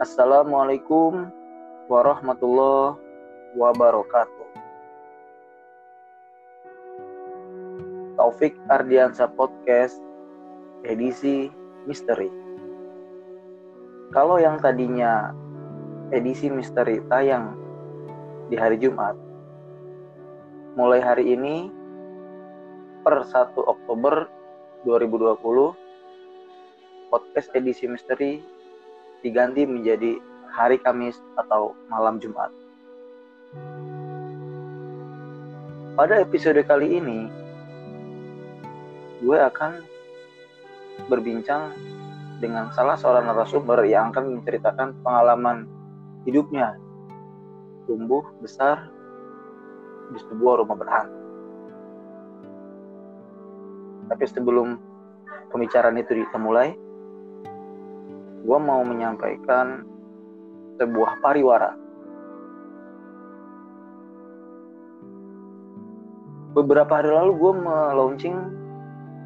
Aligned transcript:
Assalamualaikum 0.00 1.28
warahmatullahi 1.92 2.96
wabarakatuh. 3.52 4.48
Taufik 8.16 8.56
Ardiansa 8.72 9.28
Podcast 9.28 10.00
edisi 10.88 11.52
misteri. 11.84 12.32
Kalau 14.16 14.40
yang 14.40 14.56
tadinya 14.64 15.36
edisi 16.16 16.48
misteri 16.48 17.04
tayang 17.12 17.52
di 18.48 18.56
hari 18.56 18.80
Jumat, 18.80 19.20
mulai 20.80 21.04
hari 21.04 21.28
ini 21.28 21.68
per 23.04 23.28
1 23.28 23.52
Oktober 23.52 24.24
2020 24.88 25.76
podcast 27.12 27.52
edisi 27.52 27.84
misteri 27.84 28.59
diganti 29.20 29.68
menjadi 29.68 30.16
hari 30.50 30.80
Kamis 30.80 31.20
atau 31.36 31.76
malam 31.92 32.18
Jumat. 32.18 32.50
Pada 35.94 36.24
episode 36.24 36.60
kali 36.64 36.96
ini, 36.96 37.28
gue 39.20 39.36
akan 39.36 39.84
berbincang 41.12 41.76
dengan 42.40 42.72
salah 42.72 42.96
seorang 42.96 43.28
narasumber 43.28 43.84
yang 43.84 44.08
akan 44.12 44.40
menceritakan 44.40 44.96
pengalaman 45.04 45.68
hidupnya 46.24 46.80
tumbuh 47.84 48.24
besar 48.40 48.88
di 50.08 50.18
sebuah 50.24 50.64
rumah 50.64 50.76
berhantu. 50.78 51.20
Tapi 54.08 54.24
sebelum 54.26 54.80
pembicaraan 55.52 56.00
itu 56.00 56.24
kita 56.26 56.38
mulai, 56.40 56.74
gue 58.40 58.58
mau 58.58 58.80
menyampaikan 58.80 59.84
sebuah 60.80 61.20
pariwara. 61.20 61.76
Beberapa 66.56 66.98
hari 66.98 67.10
lalu 67.12 67.32
gue 67.36 67.52
melaunching 67.62 68.36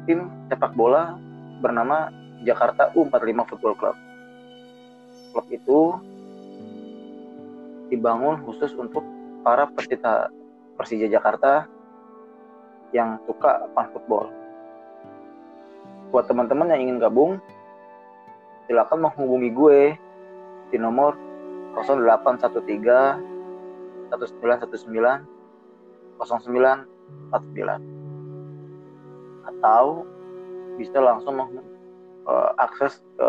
tim 0.05 0.29
sepak 0.51 0.77
bola 0.77 1.17
bernama 1.63 2.13
Jakarta 2.45 2.93
U45 2.93 3.39
Football 3.49 3.75
Club. 3.79 3.97
Klub 5.33 5.47
itu 5.49 5.79
dibangun 7.89 8.43
khusus 8.45 8.75
untuk 8.77 9.01
para 9.41 9.65
pecinta 9.73 10.29
Persija 10.75 11.07
Jakarta 11.09 11.65
yang 12.93 13.17
suka 13.25 13.65
fan 13.73 13.87
football. 13.89 14.29
Buat 16.13 16.29
teman-teman 16.29 16.71
yang 16.71 16.81
ingin 16.85 16.97
gabung, 17.01 17.41
silakan 18.65 19.05
menghubungi 19.05 19.53
gue 19.53 19.93
di 20.73 20.81
nomor 20.81 21.13
0813 21.77 24.09
1919 24.09 24.89
0949 26.19 27.79
atau 29.45 30.01
bisa 30.75 30.99
langsung 30.99 31.39
mengakses 31.39 32.99
eh, 32.99 33.01
ke 33.19 33.27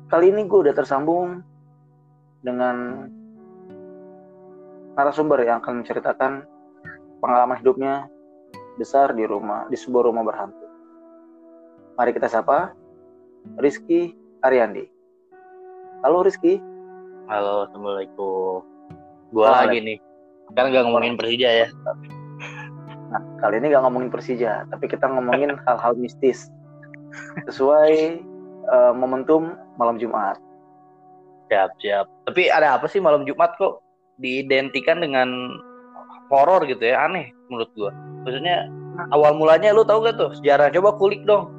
kali 0.07 0.31
ini 0.31 0.47
gue 0.47 0.71
udah 0.71 0.75
tersambung 0.75 1.43
dengan 2.47 3.11
narasumber 4.97 5.45
yang 5.45 5.61
akan 5.61 5.85
menceritakan 5.85 6.33
pengalaman 7.21 7.61
hidupnya 7.61 8.09
besar 8.81 9.13
di 9.13 9.29
rumah 9.29 9.69
di 9.69 9.77
sebuah 9.77 10.09
rumah 10.09 10.25
berhantu. 10.25 10.65
Mari 12.01 12.17
kita 12.17 12.33
sapa 12.33 12.73
Rizky 13.61 14.17
Ariandi. 14.41 14.89
Halo 16.01 16.25
Rizky. 16.25 16.57
Halo, 17.29 17.69
assalamualaikum. 17.69 18.65
Gua 19.37 19.53
Halo. 19.53 19.69
lagi 19.69 19.79
nih. 19.85 19.99
Kan 20.57 20.73
gak 20.73 20.85
ngomongin 20.89 21.19
Persija 21.21 21.49
ya. 21.67 21.69
Nah, 23.13 23.23
kali 23.43 23.61
ini 23.61 23.73
gak 23.75 23.85
ngomongin 23.85 24.11
Persija, 24.13 24.65
tapi 24.73 24.87
kita 24.89 25.09
ngomongin 25.13 25.57
hal-hal 25.69 25.93
mistis 25.99 26.49
sesuai 27.49 28.23
uh, 28.71 28.93
momentum 28.97 29.57
malam 29.77 30.01
Jumat. 30.01 30.41
Siap, 31.51 31.71
siap. 31.81 32.07
Tapi 32.29 32.49
ada 32.51 32.79
apa 32.79 32.87
sih 32.91 32.99
malam 33.03 33.27
Jumat 33.27 33.55
kok 33.59 33.86
diidentikan 34.21 35.05
dengan 35.05 35.61
horor 36.33 36.65
gitu 36.67 36.83
ya 36.83 37.07
aneh 37.07 37.31
menurut 37.49 37.71
gua. 37.77 37.93
Maksudnya 38.27 38.67
awal 39.15 39.37
mulanya 39.39 39.71
lu 39.71 39.87
tau 39.87 40.03
gak 40.03 40.19
tuh 40.19 40.35
sejarah? 40.41 40.73
Coba 40.73 40.97
kulik 40.99 41.23
dong. 41.29 41.53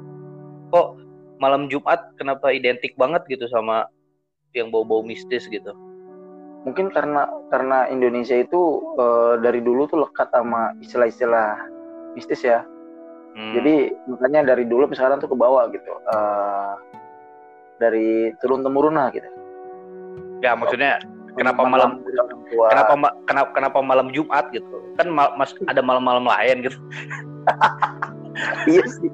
Kok 0.74 0.98
malam 1.38 1.70
Jumat 1.70 2.12
kenapa 2.18 2.52
identik 2.52 2.92
banget 2.98 3.24
gitu 3.30 3.48
sama 3.48 3.88
yang 4.52 4.68
bau-bau 4.68 5.00
mistis 5.00 5.46
gitu? 5.48 5.72
Mungkin 6.66 6.90
karena 6.92 7.30
karena 7.48 7.88
Indonesia 7.88 8.34
itu 8.36 8.82
e, 8.98 9.04
dari 9.40 9.62
dulu 9.62 9.88
tuh 9.88 10.04
lekat 10.04 10.28
sama 10.34 10.74
istilah-istilah 10.82 11.56
mistis 12.18 12.42
ya. 12.44 12.64
Hmm. 13.38 13.54
jadi 13.54 13.94
makanya 14.10 14.50
dari 14.50 14.66
dulu 14.66 14.90
misalkan 14.90 15.22
tuh 15.22 15.30
ke 15.30 15.36
bawah 15.38 15.70
gitu 15.70 15.92
e, 16.10 16.16
dari 17.78 18.34
turun 18.42 18.66
temurun 18.66 18.98
lah 18.98 19.14
gitu. 19.14 19.30
Ya 20.42 20.58
maksudnya 20.58 20.98
kenapa 21.38 21.62
malam 21.64 21.90
kenapa 22.50 22.92
kenapa 23.24 23.50
kenapa 23.54 23.78
malam 23.80 24.10
Jumat 24.10 24.50
gitu? 24.50 24.66
Kan 24.98 25.08
mal, 25.14 25.32
mas 25.38 25.54
ada 25.70 25.80
malam-malam 25.80 26.26
lain 26.26 26.66
gitu. 26.66 26.78
Iya 28.70 28.86
sih. 28.86 29.10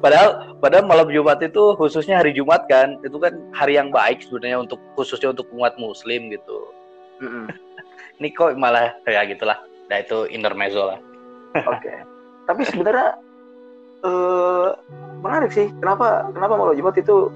Padahal 0.00 0.56
padahal 0.64 0.84
malam 0.88 1.08
Jumat 1.12 1.36
itu 1.44 1.76
khususnya 1.76 2.16
hari 2.20 2.32
Jumat 2.32 2.64
kan 2.64 2.96
itu 3.04 3.16
kan 3.20 3.36
hari 3.52 3.76
yang 3.76 3.92
baik 3.92 4.24
sebenarnya 4.24 4.64
untuk 4.64 4.80
khususnya 4.96 5.36
untuk 5.36 5.44
umat 5.52 5.76
Muslim 5.76 6.32
gitu. 6.32 6.72
Mm 7.20 7.28
-hmm. 7.28 7.44
ini 8.24 8.28
kok 8.32 8.56
malah 8.56 8.96
kayak 9.04 9.36
gitulah. 9.36 9.60
Nah 9.92 10.00
itu 10.00 10.24
intermezzo 10.32 10.96
lah. 10.96 10.98
Oke. 11.60 11.84
Okay. 11.84 11.98
tapi 12.46 12.62
sebenarnya 12.62 13.18
uh, 14.06 14.70
menarik 15.18 15.50
sih 15.50 15.66
kenapa 15.82 16.30
kenapa 16.30 16.54
malam 16.54 16.78
Jumat 16.78 16.94
itu 16.94 17.28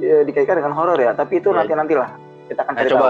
ya, 0.00 0.24
dikaitkan 0.24 0.56
dengan 0.56 0.72
horor 0.72 0.96
ya. 0.96 1.12
Tapi 1.12 1.36
itu 1.42 1.52
ya. 1.52 1.60
nanti 1.60 1.72
nantilah 1.76 2.23
kita 2.48 2.60
akan 2.64 2.72
nah, 2.76 2.84
coba 2.88 3.08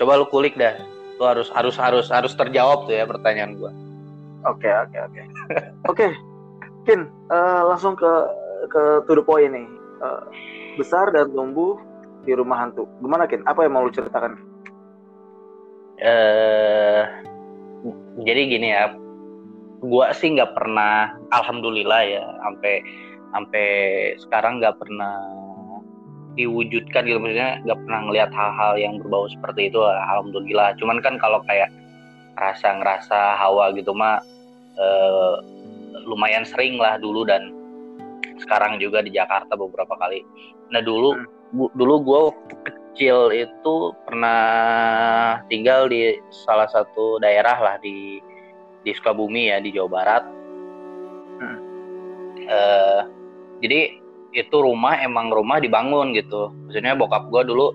coba 0.00 0.12
lu 0.20 0.26
kulik 0.28 0.54
dah. 0.56 0.74
Lu 1.20 1.24
harus 1.28 1.52
harus 1.52 1.76
harus 1.76 2.06
harus 2.08 2.32
terjawab 2.32 2.88
tuh 2.88 2.96
ya 2.96 3.04
pertanyaan 3.04 3.60
gua. 3.60 3.72
Oke 4.48 4.68
oke 4.68 4.96
oke. 4.96 5.22
Oke 5.92 6.06
Kin 6.88 7.08
uh, 7.28 7.62
langsung 7.68 7.92
ke 7.96 8.12
ke 8.72 9.04
to 9.04 9.12
the 9.16 9.24
point 9.24 9.52
nih. 9.52 9.68
Uh, 10.00 10.24
besar 10.80 11.12
dan 11.12 11.28
tumbuh 11.28 11.76
di 12.24 12.32
rumah 12.32 12.64
hantu. 12.64 12.88
Gimana 13.04 13.28
Kin 13.28 13.44
apa 13.44 13.68
yang 13.68 13.76
mau 13.76 13.84
lu 13.84 13.92
ceritakan? 13.92 14.40
Eh 16.00 16.08
uh, 16.08 17.02
jadi 18.24 18.40
gini 18.48 18.68
ya. 18.72 18.96
Gua 19.80 20.12
sih 20.12 20.36
nggak 20.36 20.52
pernah 20.52 21.16
alhamdulillah 21.32 22.04
ya 22.04 22.24
sampai 22.44 22.84
sampai 23.32 23.68
sekarang 24.20 24.60
nggak 24.60 24.76
pernah 24.76 25.39
diwujudkan 26.40 27.04
gitu 27.04 27.20
maksudnya 27.20 27.60
nggak 27.68 27.78
pernah 27.84 28.00
ngelihat 28.08 28.30
hal-hal 28.32 28.72
yang 28.80 28.94
berbau 28.96 29.28
seperti 29.28 29.68
itu 29.68 29.80
alhamdulillah 29.84 30.72
cuman 30.80 30.98
kan 31.04 31.20
kalau 31.20 31.44
kayak 31.44 31.68
rasa 32.40 32.80
ngerasa 32.80 33.36
hawa 33.36 33.68
gitu 33.76 33.92
mah 33.92 34.24
e, 34.80 34.86
lumayan 36.08 36.48
sering 36.48 36.80
lah 36.80 36.96
dulu 36.96 37.28
dan 37.28 37.52
sekarang 38.40 38.80
juga 38.80 39.04
di 39.04 39.12
Jakarta 39.12 39.52
beberapa 39.52 39.92
kali 40.00 40.24
nah 40.72 40.80
dulu 40.80 41.20
hmm. 41.20 41.26
bu, 41.52 41.64
dulu 41.76 41.94
gue 42.00 42.20
kecil 42.64 43.28
itu 43.36 43.92
pernah 44.08 44.40
tinggal 45.52 45.92
di 45.92 46.16
salah 46.32 46.66
satu 46.72 47.20
daerah 47.20 47.60
lah 47.60 47.76
di 47.84 48.16
di 48.80 48.90
Sukabumi 48.96 49.52
ya 49.52 49.60
di 49.60 49.76
Jawa 49.76 49.90
Barat 49.92 50.24
hmm. 51.44 51.58
e, 52.48 52.60
jadi 53.60 53.99
itu 54.30 54.56
rumah 54.62 54.98
emang 55.02 55.30
rumah 55.34 55.58
dibangun 55.58 56.14
gitu. 56.14 56.54
Maksudnya 56.66 56.94
bokap 56.94 57.30
gue 57.30 57.42
dulu 57.46 57.74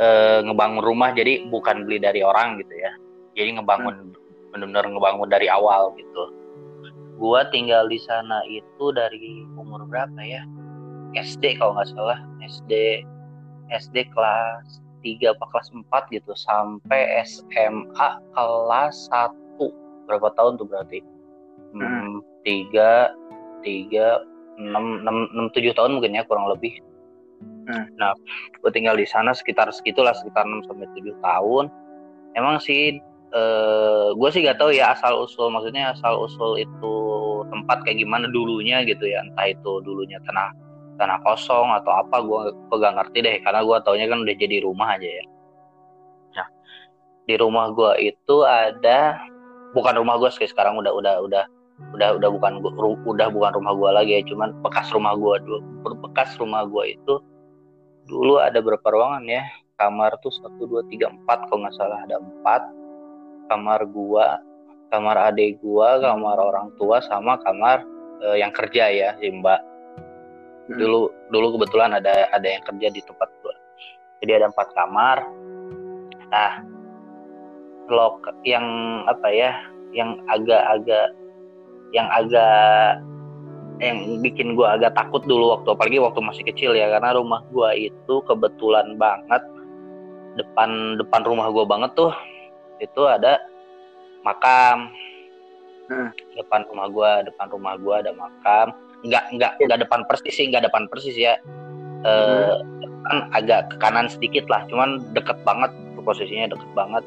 e, 0.00 0.08
ngebangun 0.44 0.82
rumah 0.84 1.12
jadi 1.12 1.44
bukan 1.52 1.84
beli 1.84 2.00
dari 2.00 2.24
orang 2.24 2.60
gitu 2.60 2.74
ya. 2.76 2.92
Jadi 3.36 3.60
ngebangun 3.60 4.12
hmm. 4.12 4.50
benar-benar 4.52 4.84
ngebangun 4.88 5.28
dari 5.28 5.46
awal 5.52 5.92
gitu. 6.00 6.22
Gue 7.20 7.40
tinggal 7.52 7.86
di 7.86 8.00
sana 8.00 8.40
itu 8.48 8.90
dari 8.92 9.44
umur 9.54 9.84
berapa 9.86 10.20
ya? 10.24 10.42
SD 11.12 11.60
kalau 11.60 11.76
nggak 11.76 11.92
salah. 11.92 12.18
SD 12.40 13.04
SD 13.72 14.08
kelas 14.12 14.80
3 15.04 15.36
apa 15.36 15.44
kelas 15.52 15.68
4 15.70 16.14
gitu. 16.16 16.32
Sampai 16.32 17.20
SMA 17.28 18.08
kelas 18.32 18.96
1 19.12 20.08
berapa 20.08 20.28
tahun 20.34 20.56
tuh 20.56 20.66
berarti? 20.66 21.00
Hmm, 21.72 22.20
tiga 22.44 23.12
tiga 23.64 24.20
enam 24.60 25.04
enam 25.04 25.16
enam 25.32 25.46
tujuh 25.52 25.72
tahun 25.72 25.98
mungkin 25.98 26.16
ya 26.16 26.24
kurang 26.26 26.48
lebih. 26.50 26.80
Hmm. 27.62 27.86
nah 27.94 28.14
gue 28.58 28.70
tinggal 28.74 28.98
di 28.98 29.06
sana 29.06 29.30
sekitar 29.34 29.70
segitulah 29.70 30.14
sekitar 30.14 30.46
enam 30.46 30.62
sampai 30.66 30.86
tujuh 30.98 31.14
tahun. 31.22 31.70
Emang 32.34 32.58
sih 32.58 32.98
uh, 33.34 34.14
gue 34.14 34.28
sih 34.34 34.42
gak 34.42 34.58
tahu 34.58 34.74
ya 34.74 34.94
asal 34.94 35.22
usul 35.22 35.50
maksudnya 35.50 35.94
asal 35.94 36.26
usul 36.26 36.58
itu 36.58 36.94
tempat 37.50 37.82
kayak 37.86 38.02
gimana 38.02 38.26
dulunya 38.30 38.82
gitu 38.86 39.06
ya. 39.06 39.22
Entah 39.26 39.46
itu 39.50 39.72
dulunya 39.82 40.18
tanah 40.26 40.54
tanah 40.98 41.18
kosong 41.26 41.70
atau 41.82 41.92
apa 42.02 42.16
gue 42.22 42.40
gue 42.70 42.76
gak 42.78 42.94
ngerti 42.98 43.18
deh. 43.22 43.36
Karena 43.42 43.60
gue 43.62 43.76
taunya 43.82 44.06
kan 44.10 44.18
udah 44.22 44.36
jadi 44.38 44.56
rumah 44.62 44.88
aja 44.98 45.08
ya. 45.08 45.24
Nah 46.38 46.46
di 47.26 47.34
rumah 47.38 47.70
gue 47.70 47.92
itu 48.10 48.36
ada 48.42 49.22
bukan 49.72 49.94
rumah 49.98 50.18
gue 50.20 50.30
sih 50.34 50.50
sekarang 50.50 50.78
udah 50.78 50.92
udah 50.92 51.14
udah 51.26 51.44
udah 51.92 52.16
udah 52.16 52.30
bukan 52.32 52.52
udah 53.04 53.28
bukan 53.28 53.50
rumah 53.58 53.72
gue 53.76 53.90
lagi 53.92 54.12
ya 54.18 54.22
cuman 54.30 54.54
bekas 54.62 54.88
rumah 54.94 55.12
gue 55.18 55.34
dulu. 55.44 55.58
Bekas 56.08 56.38
rumah 56.38 56.64
gue 56.64 56.96
itu 56.96 57.14
dulu 58.06 58.42
ada 58.42 58.58
berapa 58.58 58.84
ruangan 58.84 59.24
ya? 59.26 59.44
Kamar 59.78 60.14
tuh 60.22 60.30
satu 60.30 60.68
dua 60.68 60.82
tiga 60.86 61.10
empat 61.10 61.48
kalau 61.50 61.66
nggak 61.66 61.74
salah. 61.74 61.98
Ada 62.06 62.22
empat. 62.22 62.62
Kamar 63.50 63.80
gua 63.90 64.38
kamar 64.92 65.16
adik 65.32 65.58
gua 65.64 65.96
kamar 65.98 66.36
orang 66.36 66.68
tua 66.76 67.00
sama 67.08 67.40
kamar 67.40 67.82
uh, 68.22 68.36
yang 68.36 68.52
kerja 68.54 68.92
ya 68.92 69.08
si 69.18 69.32
mbak. 69.32 69.60
Hmm. 70.70 70.78
dulu 70.78 71.10
dulu 71.34 71.58
kebetulan 71.58 71.98
ada 71.98 72.30
ada 72.30 72.46
yang 72.46 72.62
kerja 72.62 72.86
di 72.94 73.00
tempat 73.02 73.28
gua. 73.42 73.54
Jadi 74.22 74.30
ada 74.38 74.46
empat 74.52 74.68
kamar. 74.76 75.18
Nah 76.30 76.52
lok 77.90 78.22
yang 78.46 78.64
apa 79.10 79.28
ya 79.34 79.50
yang 79.90 80.22
agak-agak 80.30 81.12
yang 81.92 82.08
agak 82.08 83.00
yang 83.82 84.22
bikin 84.22 84.54
gue 84.54 84.64
agak 84.64 84.94
takut 84.94 85.26
dulu 85.26 85.58
waktu 85.58 85.68
apalagi 85.74 85.98
waktu 85.98 86.20
masih 86.22 86.44
kecil 86.46 86.72
ya 86.72 86.86
karena 86.92 87.18
rumah 87.18 87.42
gue 87.50 87.92
itu 87.92 88.14
kebetulan 88.26 88.96
banget. 88.96 89.42
Depan 90.38 90.96
depan 90.96 91.20
rumah 91.28 91.52
gue 91.52 91.64
banget 91.68 91.90
tuh 91.96 92.12
itu 92.80 93.02
ada 93.04 93.38
makam. 94.24 94.90
Hmm. 95.90 96.08
depan 96.38 96.62
rumah 96.72 96.88
gue 96.88 97.10
depan 97.28 97.46
rumah 97.52 97.74
gue 97.76 97.94
ada 98.06 98.12
makam. 98.16 98.72
Nggak 99.02 99.24
nggak 99.34 99.52
nggak 99.60 99.80
depan 99.82 100.00
persis 100.08 100.32
sih 100.32 100.46
nggak 100.48 100.64
depan 100.70 100.88
persis 100.88 101.14
ya. 101.18 101.36
Hmm. 102.02 102.58
kan 103.02 103.18
agak 103.34 103.66
ke 103.70 103.76
kanan 103.82 104.06
sedikit 104.06 104.46
lah 104.46 104.62
cuman 104.70 105.02
deket 105.10 105.34
banget 105.42 105.74
posisinya 106.06 106.54
deket 106.54 106.70
banget. 106.72 107.02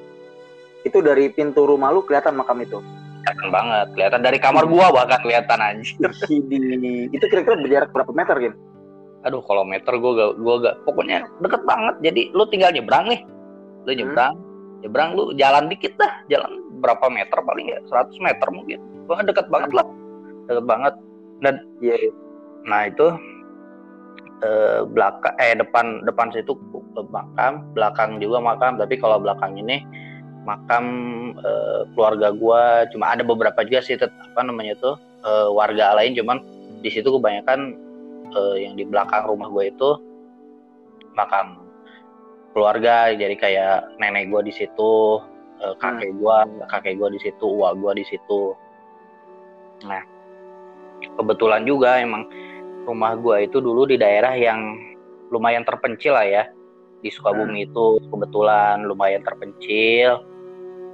Itu 0.83 0.99
dari 0.99 1.31
pintu 1.31 1.63
rumah 1.63 1.95
lu 1.95 2.03
kelihatan 2.03 2.35
makam 2.35 2.59
itu 2.59 2.83
kelihatan 3.25 3.49
banget. 3.49 3.87
Kelihatan 3.97 4.21
dari 4.21 4.37
kamar 4.37 4.63
gua 4.69 4.93
bahkan 4.93 5.19
kelihatan 5.25 5.57
aja 5.57 5.81
itu 7.09 7.25
kira-kira 7.25 7.57
berjarak 7.57 7.89
berapa 7.89 8.13
meter 8.13 8.37
gitu 8.37 8.57
aduh 9.25 9.41
kalau 9.41 9.65
meter 9.65 9.89
gue 9.89 10.11
gak 10.13 10.31
gue 10.37 10.55
gak 10.61 10.75
pokoknya 10.85 11.25
deket 11.41 11.65
banget. 11.65 11.95
Jadi 12.05 12.21
lu 12.37 12.45
tinggal 12.45 12.69
nyebrang 12.71 13.09
nih. 13.09 13.21
Lu 13.83 13.91
hmm. 13.91 13.97
nyebrang 13.99 14.33
hmm. 14.37 14.79
nyebrang 14.85 15.09
lu 15.17 15.23
jalan 15.33 15.65
dikit 15.65 15.97
dah. 15.97 16.13
Jalan 16.29 16.61
berapa 16.79 17.09
meter 17.09 17.37
paling 17.41 17.65
ya? 17.73 17.81
100 17.89 18.13
meter 18.21 18.47
mungkin. 18.53 18.79
Gue 19.09 19.17
deket 19.25 19.49
banget 19.49 19.73
lah. 19.73 19.85
Deket 20.45 20.65
banget. 20.69 20.93
Dan 21.41 21.55
yeah. 21.81 21.97
Iya. 21.97 22.11
nah 22.65 22.81
itu 22.89 23.13
eh, 24.41 24.81
belakang 24.89 25.37
eh 25.37 25.53
depan 25.53 26.01
depan 26.01 26.33
situ 26.33 26.53
makam 27.09 27.65
belakang 27.73 28.21
juga 28.21 28.37
makam. 28.37 28.77
Tapi 28.77 28.93
kalau 29.01 29.17
belakang 29.17 29.57
ini 29.57 29.81
makam 30.45 30.85
eh, 31.41 31.81
keluarga 31.97 32.29
gue 32.29 32.63
cuma 32.93 33.11
ada 33.11 33.25
beberapa 33.25 33.65
juga 33.65 33.81
sih 33.81 33.97
tetap 33.97 34.13
apa 34.31 34.45
namanya 34.45 34.77
tuh 34.77 34.95
eh, 35.25 35.49
warga 35.49 35.97
lain. 35.97 36.13
Cuman 36.13 36.37
di 36.85 36.93
situ 36.93 37.09
kebanyakan 37.09 37.73
uh, 38.29 38.53
yang 38.53 38.77
di 38.77 38.85
belakang 38.85 39.25
rumah 39.25 39.49
gue 39.49 39.73
itu 39.73 39.89
makam 41.17 41.65
keluarga. 42.53 43.09
Jadi 43.09 43.33
kayak 43.33 43.97
nenek 43.97 44.29
gue 44.29 44.41
di 44.45 44.53
situ 44.53 45.17
uh, 45.65 45.73
kakek 45.81 46.13
gue 46.13 46.37
kakek 46.69 47.01
gue 47.01 47.09
di 47.17 47.19
situ 47.25 47.45
uak 47.45 47.81
gue 47.81 47.91
di 47.97 48.05
situ. 48.05 48.53
Nah 49.89 50.05
kebetulan 51.17 51.65
juga 51.65 51.97
emang 51.97 52.29
rumah 52.85 53.17
gue 53.17 53.49
itu 53.49 53.57
dulu 53.57 53.89
di 53.89 53.97
daerah 53.97 54.37
yang 54.37 54.77
lumayan 55.33 55.65
terpencil 55.65 56.13
lah 56.13 56.27
ya. 56.29 56.43
Di 57.01 57.09
Sukabumi 57.09 57.65
hmm. 57.65 57.67
itu 57.69 57.85
kebetulan 58.13 58.85
lumayan 58.85 59.25
terpencil 59.25 60.34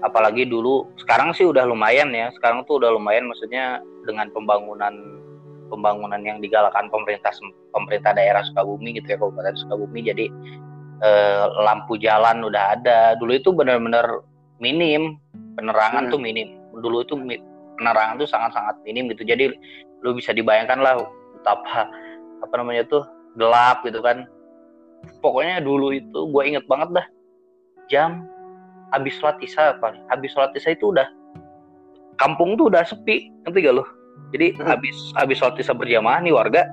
apalagi 0.02 0.50
dulu 0.50 0.90
sekarang 0.98 1.34
sih 1.34 1.46
udah 1.46 1.66
lumayan 1.66 2.14
ya. 2.14 2.30
Sekarang 2.38 2.66
tuh 2.66 2.82
udah 2.82 2.94
lumayan 2.94 3.30
maksudnya 3.30 3.80
dengan 4.06 4.30
pembangunan 4.34 5.22
pembangunan 5.72 6.20
yang 6.20 6.44
digalakan 6.44 6.92
pemerintah 6.92 7.32
pemerintah 7.72 8.12
daerah 8.12 8.44
Sukabumi 8.44 9.00
gitu 9.00 9.16
ya 9.16 9.18
Kabupaten 9.22 9.56
Sukabumi. 9.56 10.04
Jadi 10.04 10.26
eh, 11.02 11.46
lampu 11.62 11.96
jalan 12.02 12.44
udah 12.44 12.78
ada. 12.78 13.16
Dulu 13.22 13.32
itu 13.38 13.50
benar-benar 13.54 14.26
minim. 14.60 15.18
Penerangan 15.56 16.10
hmm. 16.10 16.12
tuh 16.12 16.20
minim. 16.20 16.60
Dulu 16.82 17.06
itu 17.06 17.14
penerangan 17.80 18.20
tuh 18.20 18.30
sangat-sangat 18.30 18.76
minim 18.84 19.08
gitu. 19.14 19.24
Jadi 19.24 19.54
lu 20.02 20.18
bisa 20.18 20.34
dibayangkan 20.34 20.82
lah 20.82 20.98
betapa 21.38 21.88
apa 22.42 22.54
namanya 22.58 22.84
tuh 22.90 23.06
gelap 23.38 23.86
gitu 23.86 24.02
kan. 24.02 24.26
Pokoknya 25.22 25.62
dulu 25.66 25.98
itu 25.98 26.20
gue 26.30 26.44
inget 26.46 26.66
banget 26.70 27.02
dah 27.02 27.08
jam 27.90 28.30
habis 28.92 29.16
sholat 29.20 29.40
isya 29.40 29.76
apa 29.80 29.98
habis 30.12 30.32
sholat 30.36 30.52
isya 30.56 30.76
itu 30.76 30.92
udah 30.92 31.08
kampung 32.20 32.60
tuh 32.60 32.70
udah 32.70 32.84
sepi 32.86 33.32
ngerti 33.48 33.60
gak 33.66 33.76
lo 33.82 33.86
jadi 34.32 34.56
hmm. 34.56 34.68
habis 34.68 34.98
habis 35.20 35.36
sholat 35.40 35.60
isya 35.60 35.76
berjamaah 35.76 36.24
nih 36.24 36.32
warga 36.32 36.68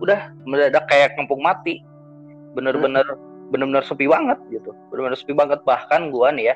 udah 0.00 0.32
mendadak 0.44 0.84
kayak 0.90 1.14
kampung 1.16 1.40
mati. 1.40 1.80
Bener-bener 2.56 3.04
bener-bener 3.52 3.84
sepi 3.84 4.08
banget 4.08 4.38
gitu. 4.50 4.74
Bener-bener 4.92 5.16
sepi 5.16 5.32
banget. 5.36 5.60
Bahkan 5.62 6.10
gua 6.10 6.32
nih 6.34 6.52
ya 6.52 6.54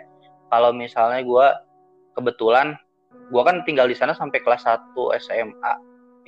kalau 0.51 0.75
misalnya 0.75 1.23
gua 1.23 1.63
kebetulan 2.19 2.75
gua 3.31 3.47
kan 3.47 3.63
tinggal 3.63 3.87
di 3.87 3.95
sana 3.95 4.17
sampai 4.17 4.43
kelas 4.43 4.67
1 4.67 4.97
SMA 5.23 5.73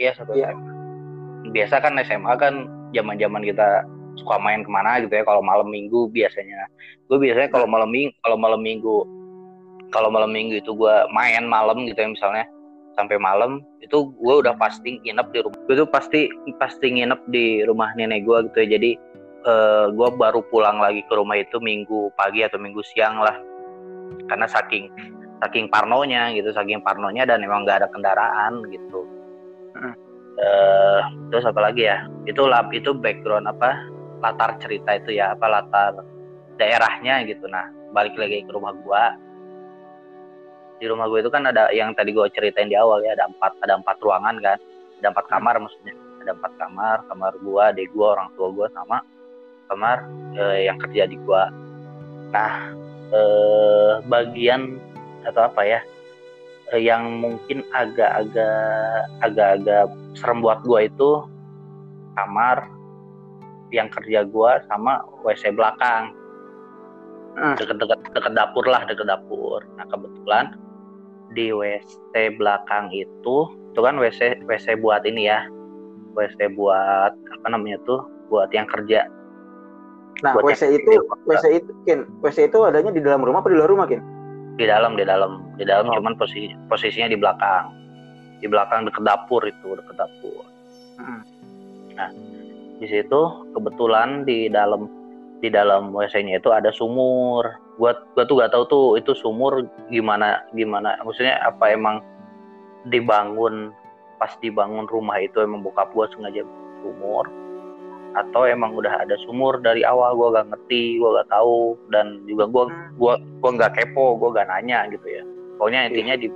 ya 0.00 0.14
satu 0.16 0.32
yeah. 0.32 0.54
SMA 0.54 0.72
biasa 1.52 1.84
kan 1.84 1.98
SMA 2.00 2.32
kan 2.40 2.54
zaman-zaman 2.96 3.44
kita 3.44 3.84
suka 4.18 4.36
main 4.40 4.64
ke 4.64 4.70
mana 4.70 5.00
gitu 5.00 5.12
ya. 5.12 5.24
Kalau 5.24 5.40
malam 5.44 5.68
minggu 5.68 6.10
biasanya 6.12 6.68
gue 7.08 7.18
biasanya 7.20 7.52
kalau 7.52 7.68
malam 7.68 7.92
minggu 7.92 8.16
kalau 8.24 8.36
malam 8.40 8.60
minggu 8.64 8.96
kalau 9.92 10.08
malam 10.08 10.32
minggu 10.32 10.64
itu 10.64 10.72
gue 10.72 10.94
main 11.12 11.44
malam 11.44 11.84
gitu 11.84 11.98
ya 12.00 12.08
misalnya. 12.08 12.46
Sampai 12.92 13.16
malam 13.16 13.64
itu 13.80 14.12
gue 14.20 14.34
udah 14.44 14.52
pasti 14.60 15.00
nginep 15.00 15.28
di 15.32 15.38
rumah. 15.40 15.60
Gue 15.64 15.74
tuh 15.80 15.88
pasti 15.88 16.20
pasti 16.60 16.92
nginep 16.92 17.20
di 17.32 17.64
rumah 17.64 17.92
nenek 17.96 18.24
gue 18.24 18.52
gitu 18.52 18.58
ya. 18.64 18.68
Jadi 18.76 18.90
uh, 19.48 19.52
eh, 19.52 19.86
gue 19.96 20.08
baru 20.12 20.40
pulang 20.52 20.76
lagi 20.80 21.00
ke 21.08 21.12
rumah 21.16 21.40
itu 21.40 21.56
minggu 21.56 22.12
pagi 22.20 22.44
atau 22.44 22.60
minggu 22.60 22.84
siang 22.92 23.20
lah. 23.20 23.36
Karena 24.28 24.44
saking 24.44 24.92
saking 25.42 25.66
parnonya 25.72 26.30
gitu 26.36 26.54
saking 26.54 26.84
parnonya 26.86 27.26
dan 27.26 27.42
emang 27.42 27.64
gak 27.64 27.82
ada 27.84 27.88
kendaraan 27.90 28.62
gitu. 28.70 29.08
Hmm. 29.72 29.96
uh, 30.36 31.00
terus 31.32 31.48
apa 31.48 31.60
lagi 31.64 31.88
ya? 31.88 32.04
Itu 32.28 32.44
lap 32.44 32.68
itu 32.76 32.92
background 32.92 33.48
apa 33.48 33.72
latar 34.22 34.56
cerita 34.62 34.94
itu 34.96 35.18
ya 35.18 35.34
apa 35.34 35.46
latar 35.50 35.92
daerahnya 36.56 37.26
gitu. 37.26 37.50
Nah 37.50 37.68
balik 37.90 38.14
lagi 38.16 38.46
ke 38.46 38.52
rumah 38.54 38.72
gue 38.72 39.04
di 40.82 40.90
rumah 40.90 41.06
gue 41.06 41.22
itu 41.22 41.30
kan 41.30 41.46
ada 41.46 41.70
yang 41.70 41.94
tadi 41.94 42.10
gue 42.10 42.26
ceritain 42.34 42.66
di 42.66 42.74
awal 42.74 43.02
ya 43.02 43.14
ada 43.18 43.26
empat 43.26 43.52
ada 43.66 43.74
empat 43.76 43.98
ruangan 44.00 44.38
kan. 44.38 44.58
Ada 45.02 45.10
empat 45.10 45.26
hmm. 45.26 45.34
kamar 45.34 45.54
maksudnya. 45.58 45.94
Ada 46.22 46.30
empat 46.38 46.52
kamar 46.54 46.96
kamar 47.10 47.32
gue 47.42 47.62
adik 47.74 47.90
gue 47.90 48.06
orang 48.06 48.30
tua 48.38 48.48
gue 48.54 48.66
sama 48.70 49.02
kamar 49.72 50.04
eh, 50.36 50.68
yang 50.68 50.76
kerja 50.76 51.08
di 51.08 51.16
gue 51.16 51.42
nah 52.28 52.52
eh, 53.08 53.92
bagian 54.04 54.76
atau 55.24 55.48
apa 55.48 55.64
ya 55.64 55.80
eh, 56.76 56.82
yang 56.84 57.24
mungkin 57.24 57.64
agak-agak 57.72 59.08
agak-agak 59.24 59.88
serem 60.12 60.44
buat 60.44 60.60
gue 60.68 60.92
itu 60.92 61.10
kamar 62.20 62.68
yang 63.72 63.88
kerja 63.88 64.22
gue 64.28 64.50
sama 64.68 65.02
WC 65.24 65.56
belakang. 65.56 66.12
Hmm. 67.32 67.56
deket-deket 67.56 68.12
deket 68.12 68.32
dapur 68.36 68.60
lah 68.68 68.84
deket 68.84 69.08
dapur. 69.08 69.64
Nah 69.80 69.88
kebetulan 69.88 70.52
di 71.32 71.48
WC 71.48 72.36
belakang 72.36 72.92
itu 72.92 73.48
itu 73.72 73.80
kan 73.80 73.96
WC 73.96 74.44
WC 74.44 74.76
buat 74.84 75.00
ini 75.08 75.32
ya. 75.32 75.48
WC 76.12 76.52
buat 76.52 77.16
apa 77.16 77.46
namanya 77.48 77.80
tuh 77.88 78.04
buat 78.28 78.52
yang 78.52 78.68
kerja. 78.68 79.08
Nah 80.20 80.36
buat 80.36 80.44
WC 80.44 80.76
itu 80.76 80.92
WC 81.24 81.64
itu 81.64 81.72
kin 81.88 82.04
WC 82.20 82.52
itu 82.52 82.58
adanya 82.68 82.92
di 82.92 83.00
dalam 83.00 83.24
rumah 83.24 83.40
apa 83.40 83.48
di 83.48 83.56
luar 83.56 83.72
rumah 83.72 83.88
kin? 83.88 84.04
Di 84.60 84.68
dalam 84.68 85.00
di 85.00 85.08
dalam. 85.08 85.56
Di 85.56 85.64
dalam 85.64 85.88
oh. 85.88 85.96
cuman 85.96 86.20
posisi 86.20 86.52
posisinya 86.68 87.08
di 87.08 87.16
belakang. 87.16 87.72
Di 88.44 88.46
belakang 88.46 88.84
deket 88.84 89.08
dapur 89.08 89.40
itu 89.48 89.72
deket 89.72 89.96
dapur. 89.96 90.44
Hmm. 91.00 91.24
nah 91.96 92.12
di 92.82 92.90
situ 92.90 93.20
kebetulan 93.54 94.26
di 94.26 94.50
dalam 94.50 94.90
di 95.38 95.46
dalam 95.46 95.94
WC-nya 95.94 96.42
itu 96.42 96.50
ada 96.50 96.74
sumur. 96.74 97.46
Gua 97.78 97.94
gua 98.18 98.26
tuh 98.26 98.42
gak 98.42 98.50
tahu 98.50 98.64
tuh 98.66 98.86
itu 98.98 99.14
sumur 99.14 99.62
gimana 99.86 100.42
gimana. 100.58 100.98
Maksudnya 101.06 101.38
apa 101.46 101.70
emang 101.70 102.02
dibangun 102.90 103.70
pas 104.18 104.34
dibangun 104.42 104.90
rumah 104.90 105.22
itu 105.22 105.38
emang 105.38 105.62
bokap 105.62 105.94
gua 105.94 106.10
sengaja 106.10 106.42
sumur 106.82 107.30
atau 108.12 108.44
emang 108.44 108.76
udah 108.76 109.08
ada 109.08 109.16
sumur 109.24 109.56
dari 109.64 109.80
awal 109.88 110.12
gue 110.12 110.36
gak 110.36 110.52
ngerti 110.52 111.00
gue 111.00 111.10
gak 111.16 111.30
tahu. 111.30 111.78
Dan 111.94 112.26
juga 112.26 112.50
gue 112.50 112.64
gua 112.98 113.14
gua 113.38 113.50
nggak 113.54 113.78
kepo 113.78 114.18
gue 114.18 114.30
gak 114.34 114.50
nanya 114.50 114.90
gitu 114.90 115.06
ya. 115.06 115.22
Pokoknya 115.58 115.90
intinya 115.90 116.14
di 116.18 116.28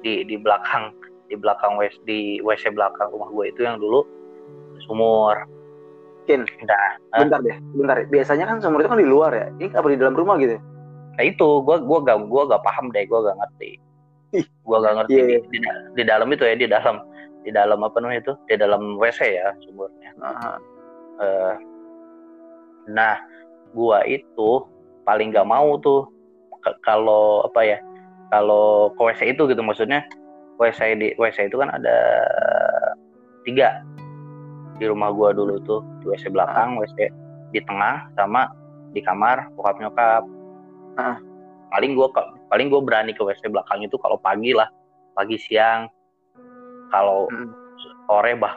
di 0.00 0.24
di 0.24 0.36
belakang 0.36 0.96
di 1.28 1.36
belakang 1.36 1.76
WC 1.76 1.96
di 2.08 2.20
WC 2.40 2.72
belakang 2.72 3.08
rumah 3.12 3.28
gue 3.32 3.44
itu 3.52 3.60
yang 3.64 3.80
dulu 3.80 4.04
sumur 4.84 5.53
Kin, 6.24 6.48
nah, 6.64 6.96
bentar 7.20 7.40
deh, 7.44 7.56
bentar. 7.76 7.96
Biasanya 8.08 8.48
kan 8.48 8.56
sumur 8.64 8.80
itu 8.80 8.88
kan 8.88 9.00
di 9.00 9.08
luar 9.08 9.32
ya. 9.36 9.46
Ini 9.60 9.76
apa 9.76 9.86
di 9.92 10.00
dalam 10.00 10.16
rumah 10.16 10.40
gitu? 10.40 10.56
Nah 11.14 11.24
itu, 11.24 11.48
gue 11.62 11.76
gua 11.84 11.98
gak 12.00 12.18
gua 12.32 12.42
gak 12.48 12.64
paham 12.64 12.88
deh, 12.96 13.04
gue 13.04 13.18
gak 13.20 13.36
ngerti. 13.36 13.70
Gue 14.64 14.78
gak 14.80 14.94
ngerti 14.98 15.14
yeah. 15.14 15.28
di, 15.28 15.36
di, 15.52 15.58
di 16.00 16.02
dalam 16.02 16.28
itu 16.32 16.42
ya, 16.48 16.56
di 16.56 16.66
dalam 16.66 16.96
di 17.44 17.50
dalam 17.52 17.78
apa 17.84 17.96
namanya 18.00 18.20
itu, 18.24 18.32
di 18.48 18.56
dalam 18.56 18.96
WC 18.96 19.20
ya 19.36 19.52
sumurnya. 19.68 20.10
-huh. 20.16 20.56
uh, 21.20 21.54
nah, 22.88 23.20
gue 23.76 23.98
itu 24.08 24.50
paling 25.04 25.36
gak 25.36 25.44
mau 25.44 25.76
tuh 25.76 26.08
kalau 26.80 27.44
apa 27.44 27.60
ya, 27.68 27.78
kalau 28.32 28.88
ke 28.96 29.02
WC 29.12 29.36
itu 29.36 29.44
gitu 29.44 29.60
maksudnya 29.60 30.00
WC 30.56 30.80
di 30.96 31.08
WC 31.20 31.52
itu 31.52 31.60
kan 31.60 31.68
ada 31.68 31.96
tiga 33.44 33.84
di 34.78 34.84
rumah 34.90 35.10
gua 35.14 35.30
dulu 35.30 35.60
tuh 35.62 35.80
di 36.02 36.10
WC 36.10 36.34
belakang 36.34 36.78
WC 36.78 37.10
di 37.54 37.60
tengah 37.62 38.10
sama 38.18 38.50
di 38.90 39.00
kamar 39.02 39.50
bokap 39.54 39.78
nyokap 39.78 40.22
uh. 40.98 41.16
paling 41.70 41.94
gua 41.94 42.10
paling 42.50 42.66
gua 42.70 42.82
berani 42.82 43.14
ke 43.14 43.22
WC 43.22 43.50
belakang 43.50 43.86
itu 43.86 43.94
kalau 44.02 44.18
pagi 44.18 44.54
lah 44.54 44.66
pagi 45.14 45.38
siang 45.38 45.86
kalau 46.90 47.30
hmm. 47.30 47.50
sore 48.10 48.32
bah 48.38 48.54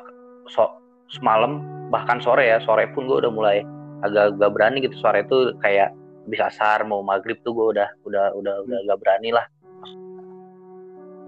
so, 0.49 0.65
semalam 1.13 1.61
bahkan 1.93 2.17
sore 2.21 2.49
ya 2.49 2.57
sore 2.65 2.89
pun 2.93 3.05
gua 3.05 3.21
udah 3.25 3.31
mulai 3.33 3.57
agak 4.05 4.37
gak 4.37 4.53
berani 4.53 4.85
gitu 4.85 4.97
sore 5.01 5.25
itu 5.25 5.53
kayak 5.65 5.93
bisa 6.27 6.51
asar 6.51 6.83
mau 6.83 7.01
maghrib 7.01 7.37
tuh 7.45 7.53
gua 7.53 7.73
udah 7.73 7.89
udah 8.05 8.25
udah 8.33 8.53
hmm. 8.61 8.65
udah 8.69 8.77
gak 8.93 8.99
berani 9.05 9.29
lah 9.33 9.45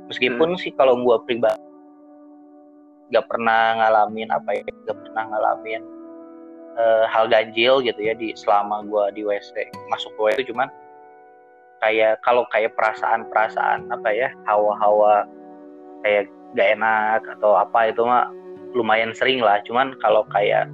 meskipun 0.09 0.57
hmm. 0.57 0.61
sih 0.61 0.73
kalau 0.73 0.97
gua 1.01 1.21
pribadi 1.21 1.68
gak 3.09 3.25
pernah 3.25 3.77
ngalamin 3.79 4.29
apa 4.29 4.49
ya 4.53 4.63
gak 4.85 4.97
pernah 4.97 5.23
ngalamin 5.29 5.81
uh, 6.77 7.05
hal 7.09 7.25
ganjil 7.29 7.81
gitu 7.81 7.99
ya 7.99 8.13
di 8.13 8.33
selama 8.37 8.85
gue 8.85 9.05
di 9.17 9.21
WC 9.25 9.69
masuk 9.89 10.13
ke 10.17 10.21
WC 10.21 10.39
cuman 10.53 10.69
kayak 11.79 12.19
kalau 12.21 12.43
kayak 12.51 12.75
perasaan-perasaan 12.75 13.87
apa 13.89 14.09
ya 14.11 14.29
hawa-hawa 14.45 15.25
kayak 16.03 16.27
gak 16.53 16.67
enak 16.75 17.21
atau 17.37 17.55
apa 17.59 17.91
itu 17.91 18.01
mah 18.03 18.29
lumayan 18.73 19.13
sering 19.15 19.41
lah. 19.41 19.61
Cuman 19.65 19.97
kalau 20.01 20.25
kayak 20.29 20.69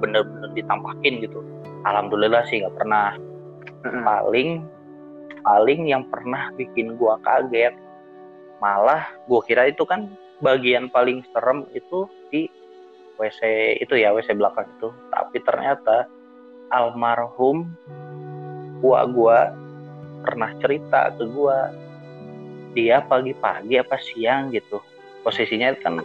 bener-bener 0.00 0.50
ditampakin 0.56 1.22
gitu 1.22 1.40
alhamdulillah 1.84 2.44
sih 2.48 2.64
nggak 2.64 2.76
pernah. 2.76 3.16
Paling 3.84 4.64
paling 5.44 5.80
yang 5.84 6.08
pernah 6.08 6.48
bikin 6.56 6.96
gua 6.96 7.20
kaget 7.20 7.76
malah 8.64 9.04
gua 9.28 9.44
kira 9.44 9.68
itu 9.68 9.84
kan 9.84 10.08
bagian 10.44 10.92
paling 10.92 11.24
serem 11.32 11.64
itu 11.72 12.04
di 12.28 12.44
WC 13.16 13.40
itu 13.80 13.96
ya 13.96 14.12
WC 14.12 14.36
belakang 14.36 14.68
itu. 14.76 14.92
Tapi 15.08 15.40
ternyata 15.40 16.04
almarhum 16.68 17.72
gua 18.84 19.08
gua 19.08 19.56
pernah 20.20 20.52
cerita 20.60 21.08
ke 21.16 21.24
gua 21.32 21.72
dia 22.76 23.00
pagi-pagi 23.00 23.80
apa 23.80 23.96
siang? 23.96 24.52
gitu. 24.52 24.84
Posisinya 25.24 25.72
kan 25.80 26.04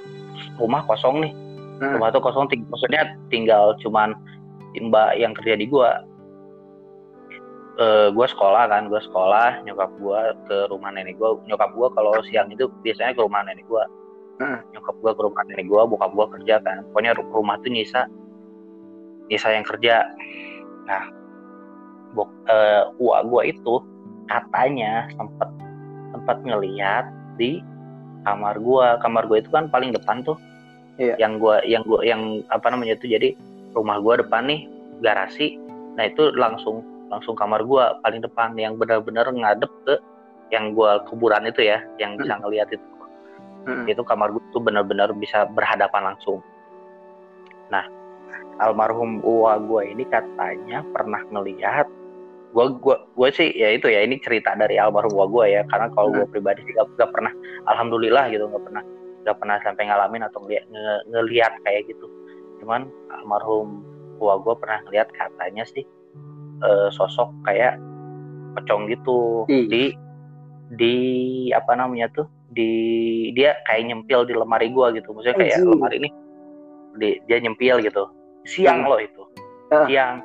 rumah 0.55 0.87
kosong 0.87 1.27
nih. 1.27 1.35
Hmm. 1.79 1.95
rumah 1.95 2.11
tuh 2.11 2.19
kosong 2.19 2.51
ting 2.51 2.67
maksudnya 2.67 3.15
tinggal 3.31 3.71
cuman 3.79 4.11
mbak 4.79 5.19
yang 5.19 5.35
kerja 5.35 5.59
di 5.59 5.67
gua. 5.67 6.07
Uh, 7.79 8.11
gue 8.11 8.27
sekolah 8.27 8.67
kan 8.67 8.91
gue 8.91 8.99
sekolah 9.07 9.63
nyokap 9.63 9.87
gue 10.03 10.21
ke 10.51 10.57
rumah 10.67 10.91
nenek 10.91 11.15
gue 11.15 11.31
nyokap 11.47 11.71
gue 11.71 11.87
kalau 11.95 12.11
siang 12.27 12.51
itu 12.51 12.67
biasanya 12.83 13.15
ke 13.15 13.23
rumah 13.23 13.39
nenek 13.47 13.63
gue 13.71 13.79
hmm. 14.39 14.59
nyokap 14.73 14.95
gue 14.99 15.11
ke 15.13 15.21
rumah 15.21 15.43
nenek 15.45 15.67
gue 15.67 15.81
bokap 15.83 16.11
gue 16.15 16.27
kerja 16.39 16.55
kan. 16.63 16.77
Pokoknya 16.91 17.11
rumah 17.19 17.55
tuh 17.61 17.71
nyisa. 17.71 18.07
Nyisa 19.29 19.47
yang 19.53 19.65
kerja. 19.67 19.95
Nah 20.87 21.03
bok 22.17 22.31
uh, 22.49 22.89
uak 22.97 23.21
gue 23.29 23.41
itu 23.53 23.73
katanya 24.25 25.05
sempat 25.13 25.49
sempat 26.09 26.37
ngelihat 26.41 27.05
di 27.37 27.61
kamar 28.25 28.57
gue 28.57 28.87
kamar 29.05 29.23
gue 29.29 29.37
itu 29.45 29.49
kan 29.53 29.67
paling 29.69 29.93
depan 29.93 30.23
tuh. 30.25 30.39
Iya. 30.99 31.15
yang 31.15 31.39
gue 31.39 31.55
yang 31.63 31.83
gue 31.87 31.99
yang 32.03 32.21
apa 32.51 32.67
namanya 32.71 32.99
itu. 32.99 33.07
Jadi 33.07 33.31
rumah 33.71 34.03
gue 34.03 34.19
depan 34.19 34.51
nih 34.51 34.67
garasi. 34.99 35.55
Nah 35.95 36.11
itu 36.11 36.35
langsung 36.35 36.83
langsung 37.07 37.39
kamar 37.39 37.63
gue 37.63 37.83
paling 38.03 38.19
depan. 38.19 38.51
Yang 38.59 38.83
benar-benar 38.83 39.31
ngadep 39.31 39.71
ke 39.87 39.95
yang 40.51 40.75
gue 40.75 40.91
kuburan 41.07 41.47
itu 41.47 41.63
ya 41.63 41.79
yang 42.01 42.19
bisa 42.19 42.35
hmm. 42.35 42.41
ngelihat 42.43 42.67
itu 42.73 42.98
hmm. 43.65 43.85
itu 43.89 44.01
kamar 44.05 44.31
gue 44.31 44.43
tuh 44.53 44.61
benar-benar 44.61 45.11
bisa 45.15 45.47
berhadapan 45.51 46.13
langsung 46.13 46.39
nah 47.69 47.85
almarhum 48.59 49.23
uwa 49.23 49.59
gue 49.59 49.95
ini 49.95 50.03
katanya 50.07 50.83
pernah 50.91 51.23
ngelihat 51.31 51.87
gue 52.49 52.65
gue 52.81 52.95
gue 53.13 53.29
sih 53.29 53.49
ya 53.53 53.77
itu 53.77 53.87
ya 53.87 54.01
ini 54.03 54.17
cerita 54.19 54.57
dari 54.57 54.81
almarhum 54.81 55.13
uwa 55.13 55.27
gue 55.29 55.45
ya 55.59 55.61
karena 55.69 55.87
kalau 55.93 56.09
gue 56.13 56.25
pribadi 56.33 56.65
sih 56.65 56.73
gak, 56.73 56.89
gak 56.97 57.11
pernah 57.13 57.31
alhamdulillah 57.69 58.25
gitu 58.33 58.49
gak 58.49 58.63
pernah 58.65 58.83
gak 59.27 59.37
pernah 59.37 59.57
sampai 59.61 59.83
ngalamin 59.85 60.25
atau 60.25 60.39
ngeliat, 60.41 60.65
nge, 60.71 60.95
ngelihat 61.13 61.53
kayak 61.67 61.85
gitu 61.87 62.07
cuman 62.59 62.89
almarhum 63.13 63.85
uwa 64.19 64.41
gue 64.41 64.55
pernah 64.59 64.79
ngelihat 64.89 65.07
katanya 65.13 65.63
sih 65.63 65.85
uh, 66.65 66.89
sosok 66.91 67.29
kayak 67.47 67.79
pocong 68.57 68.89
gitu 68.89 69.45
hmm. 69.47 69.69
di 69.69 69.93
di 70.77 70.95
apa 71.49 71.73
namanya 71.73 72.09
tuh 72.13 72.27
di 72.53 72.71
dia 73.33 73.57
kayak 73.65 73.89
nyempil 73.89 74.25
di 74.25 74.33
lemari 74.37 74.69
gua 74.69 74.93
gitu 74.93 75.09
maksudnya 75.13 75.37
kayak 75.37 75.55
Anjir. 75.61 75.69
lemari 75.73 75.95
ini 75.97 76.09
di, 76.97 77.09
dia 77.25 77.37
nyempil 77.41 77.81
gitu 77.81 78.03
siang 78.45 78.85
hmm. 78.85 78.89
loh 78.89 78.99
itu 79.01 79.21
uh. 79.73 79.85
siang 79.89 80.21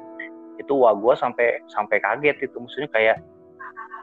itu 0.60 0.72
wah 0.76 0.92
gua 0.92 1.16
sampai 1.16 1.60
sampai 1.72 1.96
kaget 2.00 2.36
itu 2.44 2.56
maksudnya 2.60 2.90
kayak 2.92 3.16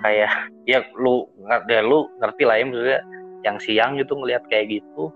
kayak 0.02 0.32
ya 0.72 0.82
lu 0.98 1.30
ya, 1.70 1.82
lu 1.86 2.10
ngerti 2.22 2.44
lah 2.46 2.56
ya 2.58 2.66
maksudnya 2.66 3.00
yang 3.42 3.58
siang 3.62 3.92
gitu 3.98 4.14
ngelihat 4.18 4.42
kayak 4.50 4.82
gitu 4.82 5.14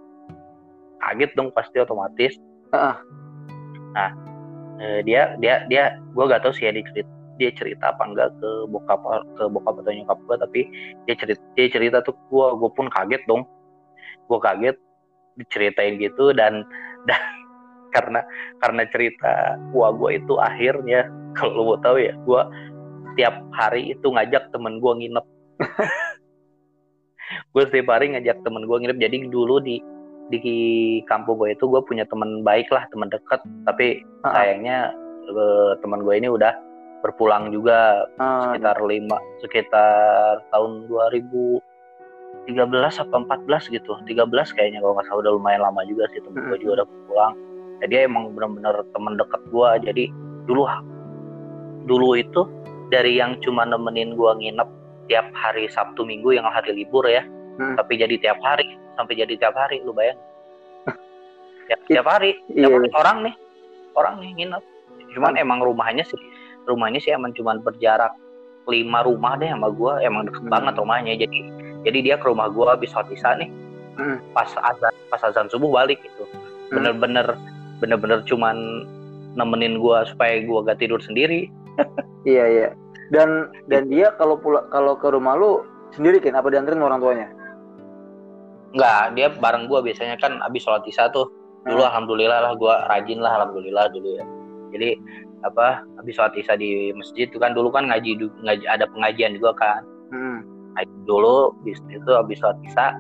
kaget 1.01 1.32
dong 1.34 1.50
pasti 1.53 1.77
otomatis 1.82 2.38
uh. 2.74 2.98
nah 3.98 4.10
eh, 4.82 5.00
dia 5.05 5.38
dia 5.41 5.65
dia 5.70 5.98
gue 6.13 6.25
gak 6.25 6.41
tau 6.41 6.53
sih 6.53 6.67
ya 6.67 6.74
di 6.74 6.82
dia 7.36 7.51
cerita 7.51 7.92
apa 7.92 8.04
enggak 8.08 8.30
ke 8.39 8.50
bokap 8.72 9.01
ke 9.36 9.44
bokap 9.51 9.75
atau 9.84 9.92
nyokap 9.92 10.20
gue 10.24 10.36
tapi 10.39 10.62
dia 11.08 11.15
cerita 11.15 11.42
dia 11.56 11.68
cerita 11.68 11.98
tuh 12.04 12.15
gue 12.32 12.48
gue 12.60 12.70
pun 12.74 12.88
kaget 12.92 13.24
dong. 13.27 13.44
Gue 14.27 14.39
kaget 14.42 14.77
diceritain 15.36 16.00
gitu 16.00 16.32
dan 16.32 16.63
dan 17.06 17.22
karena 17.96 18.20
karena 18.60 18.84
cerita 18.92 19.56
gua 19.72 19.96
gue 19.96 20.20
itu 20.20 20.36
akhirnya 20.36 21.08
kalau 21.32 21.51
lo 21.56 21.63
mau 21.63 21.80
tahu 21.80 21.96
ya 22.00 22.12
gue 22.12 22.42
tiap 23.15 23.39
hari 23.56 23.96
itu 23.96 24.08
ngajak 24.12 24.51
temen 24.51 24.80
gue 24.80 24.92
nginep. 24.92 25.25
Gue 27.56 27.63
setiap 27.72 27.89
hari 27.96 28.12
ngajak 28.13 28.44
temen 28.46 28.68
gue 28.68 28.77
nginep. 28.84 29.00
Jadi 29.00 29.18
dulu 29.32 29.58
di 29.63 29.80
di 30.30 30.42
kampung 31.06 31.38
gue 31.38 31.54
itu 31.54 31.65
gue 31.70 31.82
punya 31.86 32.06
teman 32.10 32.42
baik 32.42 32.65
lah 32.74 32.86
teman 32.89 33.13
dekat 33.13 33.42
tapi 33.70 34.01
sayangnya 34.25 34.89
eh, 35.30 35.72
teman 35.86 36.01
gue 36.01 36.13
ini 36.18 36.30
udah 36.34 36.54
berpulang 37.04 37.52
juga 37.54 38.08
hmm. 38.18 38.56
sekitar 38.56 38.78
lima 38.86 39.18
sekitar 39.44 40.42
tahun 40.50 40.88
2013 40.90 41.62
atau 43.02 43.18
14 43.24 43.75
gitu 43.75 43.92
13 44.04 44.56
kayaknya 44.56 44.80
kalau 44.82 44.94
nggak 44.98 45.06
salah 45.10 45.22
udah 45.25 45.34
lumayan 45.38 45.62
lama 45.62 45.82
juga 45.86 46.10
sih 46.14 46.22
temen 46.24 46.46
hmm. 46.46 46.50
gue 46.54 46.58
juga 46.64 46.72
udah 46.82 46.88
berpulang 46.88 47.34
jadi 47.84 47.92
dia 47.92 48.02
emang 48.08 48.32
benar-benar 48.34 48.75
temen 48.96 49.14
deket 49.20 49.42
gue 49.52 49.70
jadi 49.92 50.04
dulu 50.48 50.64
dulu 51.86 52.10
itu 52.18 52.42
dari 52.90 53.18
yang 53.18 53.38
cuma 53.42 53.66
nemenin 53.66 54.14
gue 54.16 54.32
nginep 54.42 54.70
tiap 55.06 55.28
hari 55.38 55.70
Sabtu 55.70 56.02
Minggu 56.06 56.34
yang 56.34 56.46
hari 56.50 56.74
libur 56.74 57.06
ya 57.06 57.22
hmm. 57.62 57.78
tapi 57.78 57.98
jadi 58.02 58.18
tiap 58.18 58.40
hari 58.42 58.78
sampai 58.98 59.14
jadi 59.14 59.34
tiap 59.38 59.54
hari 59.54 59.82
lu 59.86 59.94
bayang 59.94 60.18
tiap, 61.70 61.80
tiap 61.86 62.06
hari 62.08 62.38
tiap 62.50 62.70
yeah. 62.70 62.78
hari 62.78 62.90
orang 62.98 63.18
nih 63.30 63.36
orang 63.96 64.16
nih 64.22 64.32
nginep 64.42 64.64
cuman 65.16 65.34
hmm. 65.38 65.44
emang 65.44 65.60
rumahnya 65.62 66.04
sih 66.06 66.20
rumahnya 66.65 67.00
sih 67.01 67.13
emang 67.13 67.31
cuma 67.38 67.57
berjarak 67.57 68.13
lima 68.65 69.05
rumah 69.05 69.38
deh 69.38 69.50
sama 69.50 69.69
gue 69.69 69.93
emang 70.01 70.25
deket 70.25 70.43
hmm. 70.45 70.53
banget 70.53 70.74
rumahnya. 70.77 71.13
Jadi 71.17 71.39
jadi 71.86 72.00
dia 72.01 72.15
ke 72.17 72.25
rumah 72.25 72.50
gue 72.50 72.65
habis 72.65 72.89
sholat 72.91 73.10
isya 73.13 73.38
nih. 73.39 73.50
Hmm. 73.95 74.19
pas 74.36 74.51
azan 74.60 74.91
pas 75.07 75.24
azan 75.24 75.48
subuh 75.48 75.72
balik 75.72 76.03
gitu. 76.03 76.27
Hmm. 76.27 76.81
bener-bener 76.81 77.27
bener-bener 77.79 78.19
cuman 78.27 78.84
nemenin 79.39 79.79
gue 79.79 79.98
supaya 80.12 80.41
gue 80.43 80.60
gak 80.65 80.79
tidur 80.81 81.00
sendiri. 81.00 81.48
Iya 82.25 82.45
iya. 82.50 82.67
Dan 83.13 83.53
dan 83.69 83.86
dia 83.86 84.10
kalau 84.17 84.34
pula 84.41 84.65
kalau 84.74 84.98
ke 84.98 85.05
rumah 85.13 85.38
lu 85.38 85.62
sendiri 85.93 86.17
kan 86.17 86.34
apa 86.34 86.50
dianterin 86.50 86.81
orang 86.81 86.98
tuanya? 86.98 87.27
Enggak, 88.74 89.03
dia 89.13 89.27
bareng 89.29 89.69
gue 89.69 89.79
biasanya 89.86 90.17
kan 90.17 90.41
abis 90.41 90.65
sholat 90.65 90.81
isya 90.89 91.13
tuh. 91.13 91.29
Dulu 91.69 91.86
hmm. 91.86 91.89
alhamdulillah 91.93 92.39
lah 92.41 92.53
gue 92.57 92.74
rajin 92.89 93.22
lah 93.22 93.38
alhamdulillah 93.38 93.93
dulu 93.93 94.17
ya 94.17 94.25
jadi 94.75 94.89
apa 95.48 95.86
habis 96.01 96.17
sholat 96.17 96.34
isya 96.36 96.60
di 96.60 96.91
masjid 96.91 97.29
itu 97.29 97.38
kan 97.38 97.55
dulu 97.55 97.72
kan 97.72 97.88
ngaji 97.88 98.17
ngaji 98.44 98.65
ada 98.67 98.86
pengajian 98.91 99.38
juga 99.38 99.55
kan 99.55 99.82
hmm. 100.12 100.39
ngaji 100.75 100.96
dulu 101.08 101.53
bis 101.63 101.79
itu 101.88 102.12
habis 102.12 102.38
sholat 102.41 102.58
isya 102.65 102.98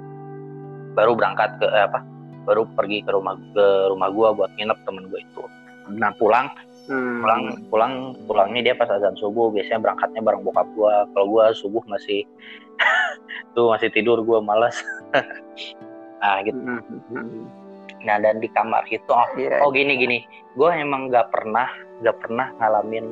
baru 0.95 1.11
berangkat 1.13 1.59
ke 1.59 1.67
eh, 1.67 1.83
apa 1.85 1.99
baru 2.45 2.63
pergi 2.77 3.03
ke 3.03 3.11
rumah 3.11 3.35
ke 3.57 3.65
rumah 3.91 4.09
gue 4.13 4.27
buat 4.37 4.51
nginep 4.55 4.79
temen 4.85 5.09
gue 5.09 5.19
itu 5.19 5.43
nah 5.85 6.09
pulang 6.17 6.49
hmm. 6.89 7.21
pulang 7.21 7.41
pulang 7.69 7.93
pulangnya 8.25 8.61
dia 8.71 8.75
pas 8.77 8.89
azan 8.89 9.13
subuh 9.17 9.53
biasanya 9.53 9.81
berangkatnya 9.85 10.21
bareng 10.21 10.41
bokap 10.45 10.65
gue 10.73 10.93
kalau 11.13 11.27
gue 11.29 11.45
subuh 11.57 11.83
masih 11.89 12.25
tuh 13.57 13.69
masih 13.73 13.89
tidur 13.93 14.21
gue 14.21 14.39
malas 14.41 14.77
nah 16.21 16.41
gitu 16.41 16.57
hmm, 16.57 16.81
hmm, 16.81 17.01
hmm. 17.11 17.64
Nah 18.05 18.21
dan 18.21 18.37
di 18.37 18.47
kamar 18.53 18.85
itu 18.93 19.09
oh, 19.09 19.25
yeah. 19.35 19.59
oh 19.65 19.73
gini 19.73 19.97
gini. 19.97 20.17
Gue 20.53 20.69
emang 20.71 21.09
nggak 21.09 21.33
pernah 21.33 21.67
nggak 22.05 22.17
pernah 22.21 22.47
ngalamin 22.61 23.05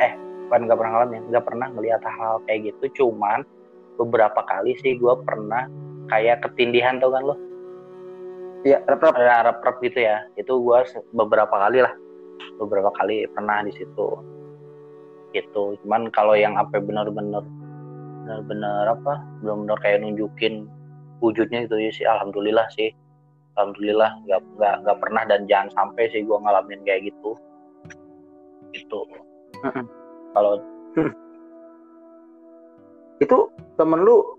eh 0.00 0.12
bukan 0.48 0.60
nggak 0.66 0.78
pernah 0.80 0.92
ngalamin 0.96 1.22
nggak 1.28 1.44
pernah 1.44 1.66
melihat 1.76 2.00
hal, 2.08 2.16
hal 2.16 2.36
kayak 2.48 2.72
gitu. 2.72 3.04
Cuman 3.04 3.44
beberapa 4.00 4.40
kali 4.48 4.72
sih 4.80 4.96
gue 4.96 5.14
pernah 5.28 5.68
kayak 6.08 6.42
ketindihan 6.48 6.96
tau 6.96 7.12
kan 7.12 7.22
lo? 7.22 7.36
Iya, 8.66 8.82
rep-rep. 8.88 9.14
Ya, 9.20 9.46
rep-rep 9.46 9.76
gitu 9.84 9.98
ya. 10.02 10.26
Itu 10.34 10.58
gue 10.58 10.78
beberapa 11.14 11.54
kali 11.54 11.86
lah. 11.86 11.94
Beberapa 12.58 12.90
kali 12.98 13.28
pernah 13.30 13.62
di 13.62 13.70
situ. 13.70 14.08
Gitu. 15.30 15.78
Cuman 15.84 16.10
kalau 16.10 16.34
yang 16.34 16.56
apa 16.58 16.80
benar-benar 16.80 17.44
benar-benar 18.26 18.90
apa 18.90 19.22
benar-benar 19.38 19.78
kayak 19.84 20.02
nunjukin 20.02 20.66
wujudnya 21.22 21.68
itu 21.68 21.78
ya 21.78 21.90
sih. 21.94 22.06
Alhamdulillah 22.08 22.66
sih 22.74 22.90
alhamdulillah 23.56 24.10
nggak 24.28 24.40
nggak 24.60 24.74
nggak 24.84 24.98
pernah 25.00 25.22
dan 25.24 25.48
jangan 25.48 25.68
sampai 25.72 26.12
sih 26.12 26.22
gue 26.22 26.36
ngalamin 26.36 26.80
kayak 26.84 27.08
gitu. 27.08 27.32
Itu 28.76 29.08
kalau 30.36 30.60
hmm. 31.00 31.12
itu 33.24 33.48
temen 33.80 34.04
lu 34.04 34.36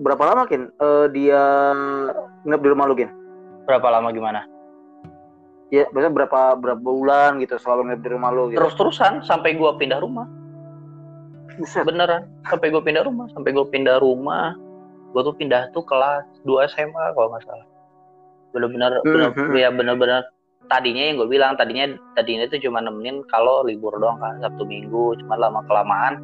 berapa 0.00 0.22
lama 0.22 0.46
kin? 0.46 0.70
Uh, 0.78 1.10
dia 1.10 1.74
nginep 2.46 2.62
di 2.62 2.68
rumah 2.70 2.86
lu 2.86 2.94
kin? 2.94 3.10
Berapa 3.66 3.90
lama 3.90 4.14
gimana? 4.14 4.46
Ya 5.70 5.86
biasanya 5.94 6.14
berapa 6.14 6.58
berapa 6.58 6.82
bulan 6.82 7.38
gitu 7.42 7.58
selalu 7.58 7.90
nginep 7.90 8.00
di 8.02 8.10
rumah 8.10 8.30
lu 8.34 8.50
gitu. 8.50 8.58
terus 8.62 8.74
terusan 8.78 9.22
sampai 9.26 9.58
gua 9.58 9.74
pindah 9.74 9.98
rumah. 9.98 10.30
Buset. 11.58 11.82
beneran. 11.82 12.30
Sampai 12.46 12.70
gua 12.70 12.82
pindah 12.82 13.02
rumah 13.02 13.26
sampai 13.34 13.50
gua 13.50 13.66
pindah 13.66 13.98
rumah. 13.98 14.54
Gua 15.10 15.26
tuh 15.26 15.34
pindah 15.34 15.74
tuh 15.74 15.82
kelas 15.82 16.22
2 16.46 16.70
SMA 16.70 17.04
kalau 17.18 17.34
nggak 17.34 17.42
salah 17.42 17.69
bener-bener 18.50 19.00
mm 19.02 19.30
-hmm. 19.34 19.48
ya 19.56 19.68
bener-bener 19.70 20.22
tadinya 20.70 21.02
yang 21.10 21.16
gue 21.18 21.28
bilang 21.30 21.52
tadinya 21.58 21.94
tadinya 22.14 22.46
itu 22.46 22.70
cuma 22.70 22.78
nemenin 22.78 23.26
kalau 23.30 23.66
libur 23.66 23.94
doang 23.98 24.18
kan 24.22 24.38
sabtu 24.42 24.62
minggu 24.66 25.18
cuma 25.24 25.34
lama 25.38 25.60
kelamaan 25.66 26.22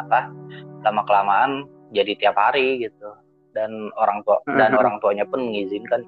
apa 0.00 0.32
lama 0.84 1.02
kelamaan 1.04 1.50
jadi 1.92 2.16
tiap 2.16 2.36
hari 2.36 2.80
gitu 2.80 3.12
dan 3.52 3.92
orang 4.00 4.24
tua 4.24 4.40
mm 4.44 4.48
-hmm. 4.48 4.58
dan 4.60 4.70
orang 4.76 4.96
tuanya 5.02 5.24
pun 5.28 5.44
mengizinkan 5.48 6.04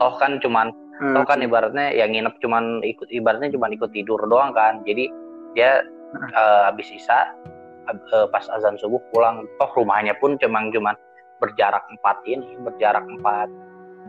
toh 0.00 0.16
kan 0.16 0.40
cuman 0.40 0.72
hmm. 0.98 1.12
toh 1.12 1.24
kan 1.28 1.44
ibaratnya 1.44 1.92
yang 1.92 2.16
nginep 2.16 2.40
cuman 2.40 2.80
ikut 2.80 3.12
ibaratnya 3.12 3.52
cuman 3.52 3.76
ikut 3.76 3.92
tidur 3.92 4.18
doang 4.24 4.56
kan 4.56 4.80
jadi 4.88 5.12
dia 5.52 5.84
hmm. 6.16 6.32
uh, 6.32 6.72
habis 6.72 6.88
isa 6.88 7.36
uh, 7.92 8.26
pas 8.32 8.48
azan 8.56 8.80
subuh 8.80 8.98
pulang 9.12 9.44
toh 9.60 9.70
rumahnya 9.76 10.16
pun 10.16 10.40
cuman 10.40 10.72
cuman 10.72 10.96
berjarak 11.38 11.84
empat 11.92 12.16
ini 12.24 12.56
berjarak 12.64 13.04
empat 13.04 13.52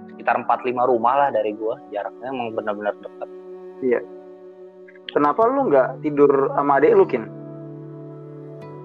sekitar 0.09 0.41
empat 0.41 0.65
lima 0.65 0.89
rumah 0.89 1.27
lah 1.27 1.29
dari 1.29 1.53
gua 1.53 1.77
jaraknya 1.93 2.27
emang 2.31 2.55
benar-benar 2.57 2.95
dekat 2.97 3.29
iya 3.85 3.99
kenapa 5.13 5.45
lu 5.45 5.69
nggak 5.69 6.01
tidur 6.01 6.31
sama 6.57 6.81
adek 6.81 6.91
lu 6.97 7.05
kin 7.05 7.25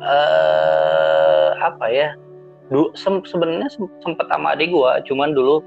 uh, 0.02 1.48
apa 1.62 1.86
ya 1.88 2.08
dulu 2.68 2.90
se 2.98 3.08
sebenarnya 3.30 3.70
sempet 4.02 4.26
sama 4.26 4.58
adik 4.58 4.74
gua 4.74 4.98
cuman 5.06 5.32
dulu 5.32 5.62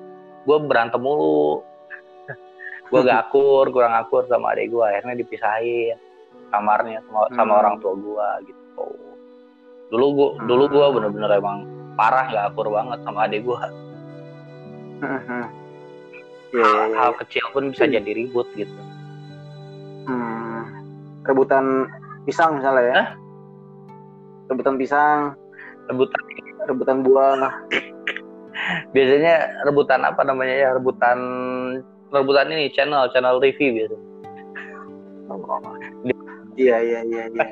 gue 0.50 0.58
berantem 0.66 0.98
mulu 0.98 1.62
gue 2.92 3.00
gak 3.06 3.30
akur 3.30 3.70
kurang 3.70 3.94
akur 3.94 4.26
sama 4.26 4.58
adik 4.58 4.74
gue 4.74 4.82
akhirnya 4.82 5.20
dipisahin 5.20 5.98
kamarnya 6.50 7.06
sama, 7.06 7.30
hmm. 7.30 7.36
sama 7.38 7.54
orang 7.62 7.76
tua 7.84 7.94
gue 7.94 8.28
gitu 8.50 8.88
dulu 9.94 10.06
hmm. 10.10 10.50
dulu 10.50 10.64
gue 10.74 10.86
bener-bener 10.98 11.32
emang 11.38 11.70
parah 11.94 12.26
gak 12.34 12.46
akur 12.50 12.68
banget 12.72 13.00
sama 13.06 13.30
adik 13.30 13.46
hmm. 13.46 13.54
Yeah, 15.02 15.46
hal, 16.54 16.88
iya, 16.90 16.98
hal 16.98 17.12
iya. 17.14 17.20
kecil 17.26 17.46
pun 17.54 17.64
bisa 17.72 17.86
hmm. 17.88 17.94
jadi 17.96 18.12
ribut 18.16 18.48
gitu. 18.58 18.74
Hmm. 20.10 20.66
rebutan 21.28 21.86
pisang 22.26 22.58
misalnya 22.58 22.84
ya? 22.84 22.94
Hah? 22.96 23.10
rebutan 24.50 24.76
pisang. 24.82 25.20
Rebutan. 25.86 26.24
Rebutan 26.66 26.98
buah. 27.06 27.54
Biasanya 28.94 29.66
rebutan 29.70 30.02
apa 30.06 30.22
namanya 30.26 30.56
ya? 30.58 30.70
Rebutan 30.74 31.18
rebutan 32.10 32.50
ini 32.50 32.74
channel 32.74 33.06
channel 33.14 33.38
TV 33.38 33.78
biasa 33.78 33.98
iya 36.60 36.78
iya 36.82 37.00
iya 37.06 37.24
iya. 37.30 37.46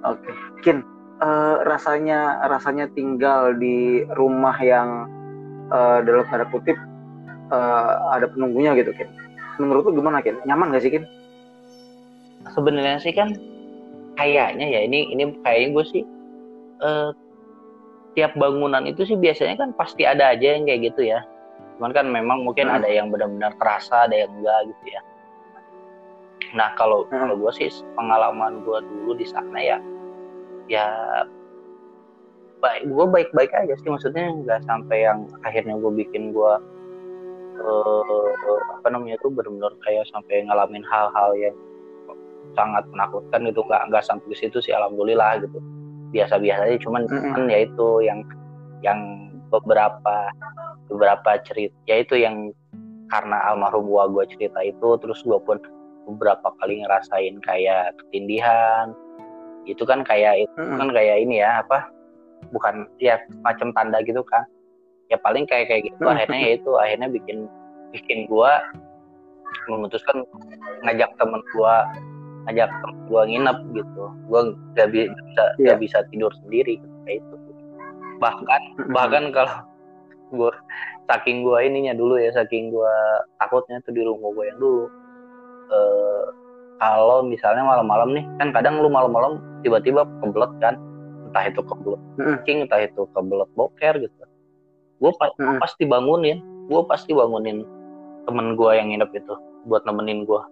Oke. 0.12 0.32
Kin 0.64 0.80
uh, 1.20 1.60
rasanya 1.68 2.40
rasanya 2.48 2.88
tinggal 2.92 3.56
di 3.56 4.04
rumah 4.16 4.56
yang 4.60 5.08
uh, 5.70 5.98
dalam 6.04 6.26
tanda 6.28 6.46
kutip 6.50 6.76
uh, 7.50 8.14
ada 8.14 8.26
penunggunya 8.30 8.74
gitu 8.78 8.92
kin 8.94 9.08
menurut 9.58 9.88
lu 9.88 10.00
gimana 10.00 10.22
kin 10.22 10.38
nyaman 10.46 10.74
gak 10.74 10.82
sih 10.84 10.92
kin 10.92 11.04
sebenarnya 12.54 12.98
sih 13.00 13.14
kan 13.14 13.34
kayaknya 14.18 14.66
ya 14.68 14.80
ini 14.84 15.08
ini 15.12 15.22
kayaknya 15.42 15.68
gue 15.76 15.84
sih 15.88 16.02
uh, 16.84 17.10
tiap 18.18 18.34
bangunan 18.34 18.84
itu 18.84 19.06
sih 19.06 19.16
biasanya 19.16 19.54
kan 19.56 19.70
pasti 19.76 20.02
ada 20.04 20.34
aja 20.34 20.58
yang 20.58 20.66
kayak 20.66 20.92
gitu 20.92 21.08
ya. 21.14 21.22
Cuman 21.78 21.94
kan 21.94 22.06
memang 22.10 22.44
mungkin 22.44 22.68
hmm. 22.68 22.76
ada 22.82 22.88
yang 22.90 23.08
benar-benar 23.08 23.54
terasa 23.56 24.04
ada 24.10 24.26
yang 24.26 24.30
enggak 24.36 24.58
gitu 24.74 24.84
ya. 24.90 25.00
Nah 26.52 26.68
kalau 26.74 27.06
hmm. 27.06 27.16
kalau 27.16 27.34
gue 27.38 27.52
sih 27.54 27.70
pengalaman 27.94 28.66
gue 28.66 28.78
dulu 28.82 29.12
di 29.16 29.26
sana 29.26 29.58
ya 29.62 29.78
ya 30.66 30.86
baik 32.60 32.82
gue 32.86 33.06
baik-baik 33.08 33.52
aja 33.56 33.74
sih 33.80 33.88
maksudnya 33.88 34.30
nggak 34.44 34.60
sampai 34.68 35.08
yang 35.08 35.24
akhirnya 35.44 35.74
gue 35.80 35.92
bikin 36.04 36.36
gue 36.36 36.54
uh, 37.64 38.28
apa 38.78 38.88
namanya 38.92 39.16
itu 39.16 39.28
benar-benar 39.32 39.72
kayak 39.84 40.04
sampai 40.12 40.44
ngalamin 40.44 40.84
hal-hal 40.84 41.30
yang 41.36 41.56
sangat 42.56 42.84
menakutkan 42.92 43.46
gitu 43.48 43.60
nggak 43.64 43.82
nggak 43.92 44.04
sampai 44.04 44.26
ke 44.32 44.36
situ 44.36 44.58
sih 44.60 44.74
alhamdulillah 44.74 45.40
gitu 45.40 45.58
biasa-biasa 46.10 46.66
aja 46.66 46.78
cuman 46.82 47.06
mm 47.06 47.12
-hmm. 47.14 47.32
kan 47.32 47.42
ya 47.46 47.58
itu 47.64 47.88
yang 48.02 48.20
yang 48.82 49.00
beberapa 49.50 50.30
beberapa 50.90 51.38
cerita 51.46 51.74
ya 51.86 52.02
itu 52.02 52.18
yang 52.18 52.50
karena 53.10 53.38
almarhum 53.50 53.86
gua 53.86 54.10
gua 54.10 54.24
cerita 54.26 54.58
itu 54.62 54.98
terus 54.98 55.22
gua 55.22 55.38
pun 55.42 55.58
beberapa 56.10 56.50
kali 56.58 56.82
ngerasain 56.82 57.38
kayak 57.46 57.94
ketindihan 58.02 58.90
itu 59.68 59.86
kan 59.86 60.02
kayak 60.02 60.42
itu 60.42 60.54
mm 60.58 60.66
-hmm. 60.66 60.78
kan 60.82 60.88
kayak 60.90 61.16
ini 61.22 61.38
ya 61.38 61.62
apa 61.62 61.86
bukan 62.48 62.88
ya 62.96 63.20
macam 63.44 63.72
tanda 63.76 64.00
gitu 64.04 64.24
kan. 64.24 64.44
Ya 65.12 65.18
paling 65.20 65.44
kayak 65.44 65.68
kayak 65.68 65.82
gitu 65.90 66.02
akhirnya 66.06 66.40
ya 66.40 66.50
itu 66.56 66.72
akhirnya 66.78 67.08
bikin 67.10 67.50
bikin 67.90 68.18
gua 68.30 68.62
memutuskan 69.66 70.22
ngajak 70.86 71.10
temen 71.18 71.42
gua 71.52 71.84
ngajak 72.48 72.70
gue 73.10 73.22
nginep 73.28 73.58
gitu. 73.76 74.04
Gue 74.30 74.40
gak 74.72 74.88
bisa 74.94 75.44
yeah. 75.60 75.74
gak 75.74 75.78
bisa 75.84 75.98
tidur 76.08 76.32
sendiri 76.44 76.80
kayak 77.04 77.20
itu. 77.20 77.36
Bahkan 78.20 78.62
bahkan 78.96 79.28
kalau 79.34 79.56
gue 80.30 80.52
saking 81.10 81.42
gue 81.42 81.58
ininya 81.66 81.92
dulu 81.92 82.14
ya 82.16 82.30
saking 82.30 82.70
gue 82.70 82.94
takutnya 83.42 83.82
tuh 83.82 83.90
di 83.90 84.02
rumah 84.06 84.30
gue 84.30 84.44
yang 84.46 84.58
dulu 84.62 84.86
e, 85.66 85.78
kalau 86.78 87.26
misalnya 87.26 87.66
malam-malam 87.66 88.14
nih 88.14 88.24
kan 88.38 88.54
kadang 88.54 88.78
lu 88.78 88.86
malam-malam 88.86 89.42
tiba-tiba 89.66 90.06
kebelet 90.22 90.52
kan 90.62 90.78
entah 91.30 91.46
itu 91.46 91.62
kebelet 91.62 92.02
kucing 92.18 92.58
entah 92.66 92.82
itu 92.82 93.02
kebelet 93.14 93.50
boker 93.54 93.94
gitu. 94.02 94.22
Gue 94.98 95.12
pa 95.16 95.30
pasti 95.62 95.86
bangunin. 95.86 96.42
Gue 96.66 96.82
pasti 96.90 97.14
bangunin 97.14 97.62
temen 98.26 98.58
gue 98.58 98.70
yang 98.74 98.90
nginep 98.90 99.10
itu 99.14 99.34
buat 99.70 99.86
nemenin 99.86 100.26
gue 100.26 100.42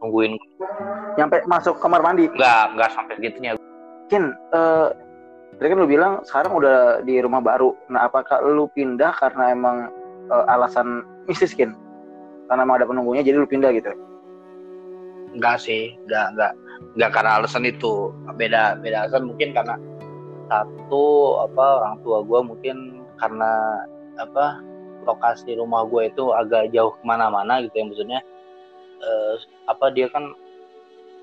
nungguin. 0.00 0.36
Nyampe 1.20 1.44
masuk 1.44 1.76
kamar 1.80 2.00
mandi? 2.00 2.26
Nggak 2.32 2.64
nggak 2.76 2.90
sampai 2.96 3.14
segitunya. 3.20 3.56
Kin 4.08 4.32
uh, 4.56 4.88
tadi 5.60 5.68
kan 5.68 5.78
lu 5.78 5.88
bilang 5.88 6.24
sekarang 6.24 6.56
udah 6.56 7.04
di 7.04 7.20
rumah 7.20 7.44
baru. 7.44 7.76
Nah 7.92 8.08
apakah 8.08 8.40
lu 8.40 8.66
pindah 8.72 9.12
karena 9.20 9.52
emang 9.52 9.76
uh, 10.32 10.44
alasan 10.48 11.04
mistis 11.28 11.52
Kin? 11.52 11.76
Karena 12.48 12.66
emang 12.66 12.82
ada 12.82 12.88
penunggunya 12.88 13.22
jadi 13.22 13.38
lu 13.38 13.46
pindah 13.46 13.70
gitu? 13.76 13.92
Enggak 15.36 15.62
sih 15.62 15.94
enggak 16.08 16.26
enggak 16.34 16.52
enggak 16.96 17.10
karena 17.14 17.30
alasan 17.38 17.64
itu. 17.68 18.10
Beda 18.34 18.80
beda 18.80 19.06
alasan 19.06 19.28
mungkin 19.28 19.52
karena 19.52 19.76
satu 20.50 21.38
apa 21.46 21.64
orang 21.80 21.94
tua 22.02 22.26
gue 22.26 22.40
mungkin 22.42 23.06
karena 23.22 23.86
apa 24.18 24.58
lokasi 25.06 25.54
rumah 25.56 25.86
gue 25.86 26.10
itu 26.10 26.34
agak 26.34 26.74
jauh 26.74 26.92
ke 26.92 27.02
mana-mana 27.06 27.62
gitu 27.62 27.74
ya 27.78 27.84
maksudnya 27.86 28.20
uh, 29.00 29.34
apa 29.70 29.94
dia 29.94 30.10
kan 30.10 30.34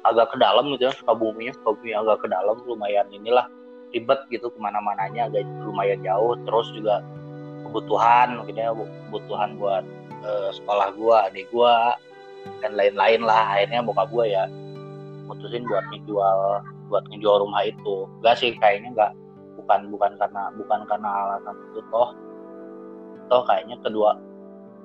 agak 0.07 0.31
ke 0.31 0.37
dalam 0.39 0.71
gitu 0.73 0.87
ya 0.87 0.93
Sukabumi 0.95 1.51
Sukabumi 1.51 1.91
agak 1.91 2.23
ke 2.23 2.27
dalam 2.31 2.55
lumayan 2.63 3.05
inilah 3.11 3.45
ribet 3.91 4.23
gitu 4.31 4.47
ke 4.47 4.57
mana-mananya 4.57 5.27
agak 5.27 5.43
lumayan 5.61 5.99
jauh 6.01 6.39
terus 6.47 6.71
juga 6.71 7.03
kebutuhan 7.67 8.39
mungkin 8.39 8.55
ya 8.55 8.71
kebutuhan 8.71 9.59
buat 9.59 9.83
uh, 10.23 10.49
sekolah 10.55 10.95
gue 10.95 11.15
adik 11.27 11.45
gue 11.51 11.75
dan 12.63 12.71
lain-lain 12.79 13.21
lah 13.27 13.59
akhirnya 13.59 13.83
bokap 13.83 14.07
gue 14.07 14.25
ya 14.31 14.47
mutusin 15.27 15.67
buat 15.67 15.83
ngejual 15.91 16.63
buat 16.87 17.03
ngejual 17.11 17.43
rumah 17.43 17.61
itu. 17.67 18.07
Enggak 18.19 18.35
sih 18.39 18.51
kayaknya 18.57 18.89
enggak. 18.95 19.11
Bukan 19.59 19.79
bukan 19.91 20.11
karena 20.15 20.43
bukan 20.55 20.79
karena 20.87 21.09
alasan 21.27 21.55
itu 21.71 21.81
toh. 21.91 22.09
Toh 23.27 23.41
kayaknya 23.43 23.75
kedua 23.83 24.15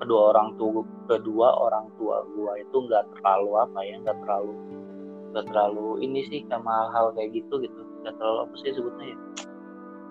kedua 0.02 0.34
orang 0.34 0.58
tua 0.58 0.82
kedua 1.06 1.48
orang 1.62 1.86
tua 1.94 2.26
gua 2.34 2.58
itu 2.58 2.74
nggak 2.74 3.06
terlalu 3.14 3.50
apa 3.54 3.78
ya 3.86 3.94
nggak 4.02 4.18
terlalu 4.26 4.54
nggak 5.30 5.46
terlalu 5.54 5.88
ini 6.02 6.26
sih 6.26 6.42
sama 6.50 6.90
hal-hal 6.90 7.14
kayak 7.14 7.30
gitu 7.38 7.62
gitu. 7.62 7.80
Nggak 8.02 8.18
terlalu 8.18 8.38
apa 8.42 8.54
sih 8.58 8.70
sebutnya 8.74 9.06
ya? 9.06 9.18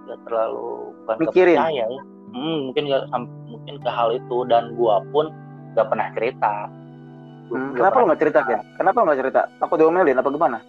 Nggak 0.08 0.20
terlalu 0.26 0.72
bukan 1.04 1.16
Mikirin. 1.28 1.60
ya. 1.76 1.88
Hmm, 2.32 2.58
mungkin 2.72 2.84
nggak 2.88 3.04
mungkin 3.52 3.76
ke 3.84 3.90
hal 3.92 4.10
itu. 4.16 4.38
Dan 4.48 4.80
gua 4.80 5.04
pun 5.12 5.28
nggak 5.76 5.88
pernah 5.92 6.08
cerita. 6.16 6.54
Hmm, 7.52 7.76
kenapa 7.76 8.00
lo 8.00 8.06
nggak 8.08 8.22
cerita 8.24 8.40
kan 8.48 8.64
kenapa 8.80 8.96
lo 8.96 9.06
nggak 9.12 9.20
cerita? 9.28 9.42
Aku 9.60 9.76
diomelin 9.76 10.16
apa 10.16 10.32
gimana 10.32 10.64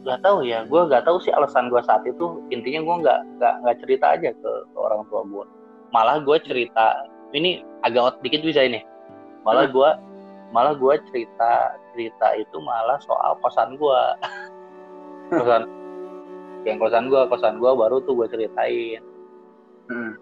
nggak 0.00 0.20
tahu 0.24 0.40
ya 0.48 0.64
gue 0.64 0.80
nggak 0.88 1.04
tahu 1.04 1.20
sih 1.20 1.32
alasan 1.36 1.68
gue 1.68 1.80
saat 1.84 2.00
itu 2.08 2.40
intinya 2.48 2.80
gue 2.80 2.96
nggak 3.04 3.20
nggak 3.36 3.54
nggak 3.64 3.76
cerita 3.84 4.06
aja 4.16 4.30
ke, 4.32 4.52
ke 4.72 4.78
orang 4.78 5.04
tua 5.12 5.20
gue 5.28 5.44
malah 5.92 6.16
gue 6.24 6.36
cerita 6.40 7.04
ini 7.36 7.60
agak 7.84 8.00
out 8.00 8.16
dikit 8.24 8.40
bisa 8.40 8.64
ini 8.64 8.80
malah 9.44 9.68
hmm. 9.68 9.74
gue 9.76 9.90
malah 10.50 10.74
gue 10.74 10.94
cerita 11.12 11.76
cerita 11.92 12.26
itu 12.34 12.56
malah 12.64 12.96
soal 13.04 13.36
kosan 13.44 13.76
gue 13.76 14.00
kosan 15.36 15.68
yang 16.64 16.80
kosan 16.80 17.12
gue 17.12 17.20
kosan 17.28 17.60
gue 17.60 17.70
baru 17.70 18.00
tuh 18.04 18.16
gue 18.16 18.26
ceritain 18.32 19.04
hmm. 19.92 20.12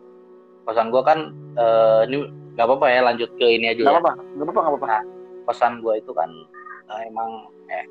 kosan 0.67 0.91
gue 0.91 1.03
kan 1.07 1.31
uh, 1.55 2.03
ini 2.03 2.27
nggak 2.59 2.67
apa-apa 2.67 2.87
ya 2.91 3.01
lanjut 3.07 3.31
ke 3.38 3.47
ini 3.47 3.71
aja 3.71 3.79
nggak 3.79 3.95
ya. 3.95 4.01
apa-apa 4.03 4.12
nggak 4.19 4.45
apa-apa 4.45 4.61
nggak 4.61 4.73
apa-apa 4.75 4.87
nah, 4.91 5.03
kosan 5.47 5.73
gue 5.79 5.95
itu 6.03 6.11
kan 6.11 6.31
uh, 6.91 7.01
emang 7.07 7.31
eh 7.71 7.87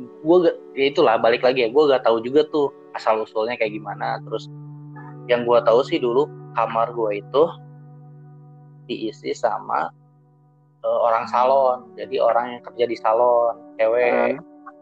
gue 0.00 0.38
ya 0.76 0.86
itulah 0.90 1.16
balik 1.20 1.44
lagi 1.44 1.66
ya 1.66 1.68
gue 1.68 1.82
gak 1.90 2.04
tahu 2.04 2.20
juga 2.24 2.44
tuh 2.48 2.72
asal 2.96 3.22
usulnya 3.22 3.56
kayak 3.56 3.76
gimana. 3.76 4.18
Terus 4.26 4.48
yang 5.30 5.46
gue 5.46 5.58
tahu 5.62 5.80
sih 5.86 6.00
dulu 6.02 6.26
kamar 6.58 6.90
gue 6.92 7.22
itu 7.22 7.42
diisi 8.90 9.30
sama 9.36 9.90
uh, 10.82 10.98
orang 11.06 11.24
salon. 11.30 11.92
Jadi 11.94 12.16
orang 12.18 12.58
yang 12.58 12.62
kerja 12.66 12.84
di 12.88 12.96
salon 12.98 13.54
cewek. 13.78 14.38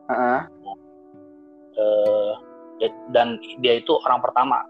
Uh, 0.09 0.15
uh. 0.15 0.43
Uh, 1.79 2.33
dan 3.15 3.39
dia 3.63 3.79
itu 3.83 3.95
orang 4.07 4.23
pertama. 4.23 4.63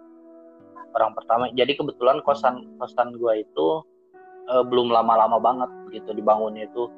Orang 0.96 1.12
pertama 1.14 1.52
jadi 1.52 1.76
kebetulan 1.76 2.24
kosan 2.24 2.64
kosan 2.80 3.14
gue 3.14 3.44
itu 3.44 3.66
uh, 4.48 4.64
belum 4.64 4.90
lama-lama 4.90 5.36
banget 5.38 5.70
gitu 5.92 6.16
dibangunnya 6.16 6.66
itu 6.66 6.88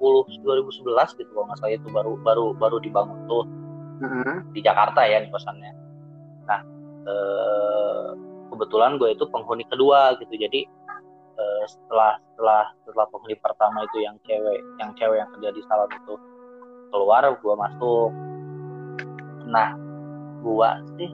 2010 0.00 0.42
2011 0.42 1.18
gitu 1.20 1.30
kalau 1.34 1.46
nggak 1.50 1.58
salah 1.60 1.74
itu 1.74 1.88
baru 1.90 2.12
baru 2.22 2.46
baru 2.56 2.76
dibangun 2.80 3.18
tuh 3.26 3.44
uh-huh. 4.00 4.36
di 4.52 4.60
Jakarta 4.62 5.04
ya 5.06 5.22
di 5.22 5.28
kosannya 5.30 5.72
nah 6.44 6.60
eh, 7.08 8.08
kebetulan 8.52 8.96
gue 9.00 9.10
itu 9.12 9.24
penghuni 9.28 9.64
kedua 9.66 10.14
gitu 10.20 10.34
jadi 10.34 10.60
eh, 11.38 11.64
setelah 11.66 12.18
setelah 12.34 12.64
setelah 12.86 13.06
penghuni 13.10 13.36
pertama 13.38 13.84
itu 13.86 13.98
yang 14.02 14.16
cewek 14.24 14.60
yang 14.78 14.90
cewek 14.98 15.18
yang 15.22 15.30
kerja 15.34 15.50
di 15.52 15.62
salon 15.66 15.90
itu 15.90 16.14
keluar 16.94 17.26
gue 17.26 17.54
masuk 17.58 18.10
nah 19.50 19.74
gue 20.44 20.70
sih 21.00 21.10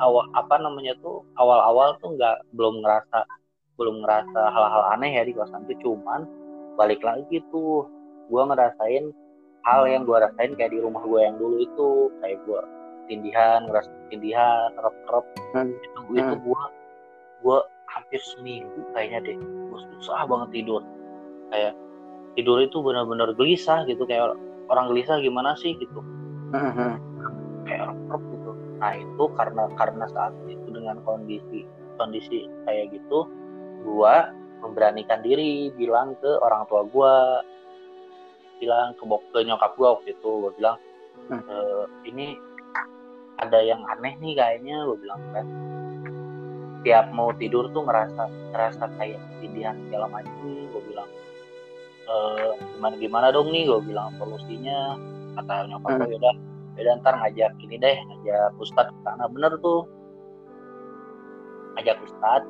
awal 0.00 0.26
apa 0.34 0.58
namanya 0.58 0.96
tuh 1.04 1.22
awal-awal 1.38 1.94
tuh 2.02 2.16
nggak 2.16 2.42
belum 2.56 2.82
ngerasa 2.82 3.22
belum 3.78 4.04
ngerasa 4.04 4.40
hal-hal 4.52 4.82
aneh 4.96 5.16
ya 5.16 5.22
di 5.22 5.32
kosan 5.32 5.64
itu 5.68 5.86
cuman 5.86 6.26
balik 6.76 7.00
lagi 7.04 7.42
tuh 7.52 7.86
gue 8.32 8.42
ngerasain 8.42 9.12
hal 9.62 9.82
yang 9.86 10.02
gue 10.02 10.16
rasain 10.16 10.52
kayak 10.58 10.72
di 10.74 10.80
rumah 10.82 11.02
gue 11.06 11.20
yang 11.22 11.36
dulu 11.38 11.56
itu 11.62 11.90
kayak 12.24 12.38
gue 12.48 12.60
tindihan 13.06 13.66
ngerasa 13.68 13.90
tindihan 14.10 14.70
kerap 14.78 14.94
kerap 15.06 15.24
hmm. 15.54 15.70
itu 15.70 16.00
hmm. 16.00 16.18
itu 16.18 16.34
gue 16.42 16.62
gue 17.42 17.58
hampir 17.90 18.20
seminggu 18.34 18.80
kayaknya 18.96 19.18
deh 19.26 19.36
gue 19.38 19.80
susah 19.98 20.24
banget 20.26 20.48
tidur 20.62 20.82
kayak 21.52 21.74
tidur 22.38 22.58
itu 22.64 22.78
benar-benar 22.80 23.36
gelisah 23.36 23.84
gitu 23.84 24.08
kayak 24.08 24.32
orang 24.72 24.88
gelisah 24.90 25.20
gimana 25.20 25.52
sih 25.60 25.76
gitu 25.76 26.00
hmm. 26.56 26.72
hmm. 26.72 26.94
kayak 27.68 27.92
kerap 28.08 28.22
gitu 28.32 28.50
nah 28.82 28.92
itu 28.98 29.24
karena 29.38 29.62
karena 29.78 30.04
saat 30.10 30.34
itu 30.50 30.68
dengan 30.72 30.98
kondisi 31.06 31.62
kondisi 32.00 32.50
kayak 32.66 32.90
gitu 32.96 33.28
gue 33.82 34.14
memberanikan 34.62 35.20
diri 35.20 35.74
bilang 35.74 36.14
ke 36.22 36.30
orang 36.38 36.64
tua 36.70 36.86
gue 36.86 37.14
bilang 38.62 38.94
ke, 38.94 39.04
ke 39.04 39.38
nyokap 39.42 39.74
gue 39.74 39.88
waktu 39.90 40.08
itu 40.14 40.30
gue 40.46 40.52
bilang 40.54 40.78
e, 41.34 41.56
ini 42.06 42.38
ada 43.42 43.58
yang 43.58 43.82
aneh 43.90 44.14
nih 44.22 44.38
kayaknya 44.38 44.86
gue 44.86 44.98
bilang 45.02 45.20
kan? 45.34 45.46
Tiap 46.82 47.14
mau 47.14 47.30
tidur 47.34 47.70
tuh 47.74 47.82
ngerasa 47.86 48.30
ngerasa 48.54 48.84
kayak 48.98 49.18
ketindihan 49.18 49.74
segala 49.90 50.06
macam 50.10 50.34
gue 50.46 50.82
bilang. 50.86 51.10
E, 52.06 52.14
gimana 52.78 52.94
gimana 53.02 53.26
dong 53.34 53.50
nih? 53.50 53.66
gue 53.66 53.80
bilang 53.82 54.14
solusinya 54.22 54.94
kata 55.42 55.66
nyokap 55.74 55.90
gue 55.98 56.06
hmm. 56.06 56.18
udah 56.22 56.34
udah 56.72 56.92
ntar 57.04 57.14
ngajak 57.18 57.52
ini 57.60 57.76
deh 57.82 57.96
ngajak 57.98 58.54
ustad 58.62 58.86
ke 58.94 59.00
sana. 59.02 59.26
Bener 59.26 59.58
tuh. 59.58 59.90
Ngajak 61.74 61.98
ustad 62.06 62.42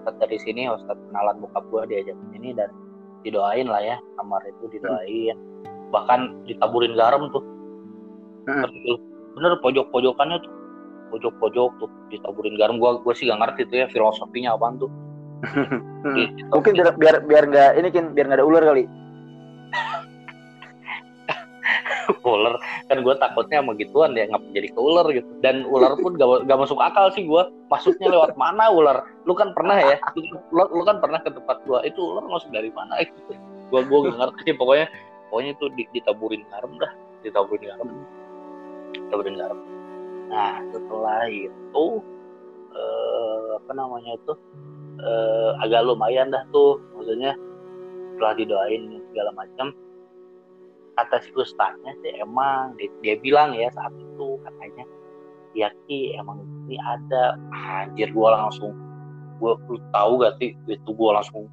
Ustadz 0.00 0.16
dari 0.16 0.36
sini 0.40 0.64
Ustadz 0.72 1.00
kenalan 1.12 1.44
bokap 1.44 1.64
gue 1.68 1.82
diajak 1.92 2.16
sini 2.32 2.56
dan 2.56 2.72
didoain 3.20 3.68
lah 3.68 3.84
ya 3.84 3.96
kamar 4.16 4.40
itu 4.48 4.64
didoain 4.72 5.36
hmm. 5.36 5.92
bahkan 5.92 6.32
ditaburin 6.48 6.96
garam 6.96 7.28
tuh 7.28 7.44
hmm. 8.48 8.64
bener 9.36 9.52
pojok-pojokannya 9.60 10.40
tuh 10.40 10.52
pojok-pojok 11.12 11.70
tuh 11.76 11.90
ditaburin 12.08 12.56
garam 12.56 12.80
gue 12.80 12.90
gue 13.04 13.14
sih 13.14 13.28
gak 13.28 13.44
ngerti 13.44 13.68
tuh 13.68 13.76
ya 13.84 13.86
filosofinya 13.92 14.56
apaan 14.56 14.80
tuh 14.80 14.88
hmm. 16.08 16.52
mungkin 16.52 16.72
biar 16.76 16.96
biar 16.96 17.16
biar 17.24 17.44
nggak 17.48 17.70
ini 17.80 17.88
kan 17.92 18.12
biar 18.12 18.28
nggak 18.28 18.40
ada 18.40 18.46
ular 18.48 18.62
kali 18.64 18.84
ular. 22.24 22.54
Kan 22.90 23.02
gue 23.02 23.14
takutnya 23.16 23.62
sama 23.62 23.72
gituan 23.78 24.12
ya 24.16 24.26
nggak 24.30 24.42
jadi 24.52 24.68
ke 24.72 24.80
ular 24.80 25.06
gitu. 25.10 25.30
Dan 25.40 25.66
ular 25.66 25.94
pun 25.98 26.14
gak, 26.18 26.46
gak 26.46 26.58
masuk 26.58 26.78
akal 26.80 27.12
sih 27.14 27.24
gue 27.26 27.42
masuknya 27.70 28.08
lewat 28.10 28.34
mana 28.34 28.68
ular? 28.70 29.06
Lu 29.24 29.32
kan 29.32 29.54
pernah 29.54 29.78
ya 29.78 29.96
lu, 30.50 30.62
lu 30.70 30.82
kan 30.82 30.98
pernah 30.98 31.22
ke 31.22 31.30
tempat 31.30 31.62
gue 31.64 31.78
itu 31.86 32.00
ular 32.00 32.24
masuk 32.26 32.50
dari 32.50 32.70
mana? 32.74 32.98
Gitu 33.02 33.34
gue 33.70 33.80
gue 33.86 33.98
gak 34.10 34.18
ngerti 34.18 34.50
pokoknya 34.58 34.86
pokoknya 35.30 35.50
itu 35.54 35.66
ditaburin 35.94 36.42
garam 36.50 36.72
dah. 36.78 36.92
Ditaburin 37.22 37.62
garam. 37.62 37.88
Ditaburin 38.94 39.36
garam. 39.38 39.58
Nah 40.30 40.58
setelah 40.74 41.26
itu 41.30 41.84
eh, 42.74 43.46
apa 43.58 43.70
namanya 43.74 44.18
itu? 44.18 44.34
Eh, 45.00 45.50
agak 45.64 45.86
lumayan 45.86 46.34
dah 46.34 46.42
tuh. 46.50 46.82
Maksudnya 46.98 47.32
setelah 48.20 48.36
didoain 48.36 49.00
segala 49.08 49.30
macam 49.32 49.72
kata 51.00 51.24
si 51.24 51.30
ustadznya 51.32 51.92
sih 52.04 52.12
emang 52.20 52.76
dia, 52.76 52.92
dia 53.00 53.16
bilang 53.24 53.56
ya 53.56 53.72
saat 53.72 53.92
itu 53.96 54.36
katanya 54.44 54.84
ya 55.56 55.68
ki 55.88 56.14
emang 56.20 56.44
ini 56.68 56.76
ada. 56.76 57.40
Anjir 57.50 58.12
gue 58.12 58.28
langsung 58.28 58.76
gue 59.40 59.52
lu 59.72 59.80
tahu 59.96 60.20
gak 60.20 60.36
sih 60.36 60.52
itu 60.68 60.90
gue 60.92 61.10
langsung 61.10 61.48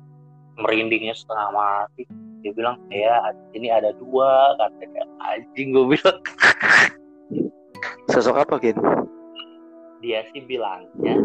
merindingnya 0.59 1.15
setengah 1.15 1.47
mati. 1.55 2.03
Dia 2.43 2.51
bilang 2.51 2.75
ya 2.91 3.31
ini 3.55 3.71
ada 3.71 3.95
dua 3.95 4.59
katanya 4.59 5.03
anjing 5.23 5.71
gue 5.71 5.85
bilang. 5.95 6.19
Sosok 8.11 8.43
apa 8.43 8.55
Kin? 8.59 8.77
dia 10.01 10.21
sih 10.31 10.45
bilangnya 10.45 11.17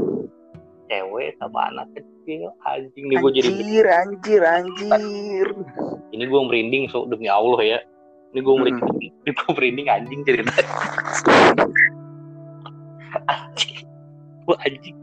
cewek 0.89 1.37
sama 1.41 1.73
anak 1.73 1.89
kecil. 1.97 2.53
Anjing 2.69 3.05
nih 3.09 3.17
gue 3.21 3.31
jadi 3.41 3.51
anjir 3.53 3.87
anjir 3.89 4.41
anjir. 4.45 5.49
Ini 6.13 6.25
gue 6.29 6.41
merinding 6.45 6.89
so 6.93 7.09
demi 7.09 7.29
Allah 7.29 7.61
ya 7.61 7.79
ini 8.33 8.41
gue 8.41 8.55
merinding 8.57 8.89
hmm. 8.89 8.99
ini. 9.05 9.31
Gue 9.37 9.51
merinding 9.53 9.89
anjing 9.93 10.21
cerita 10.25 10.53
anjing 13.33 13.85
gue 14.43 14.57
anjing. 14.65 14.97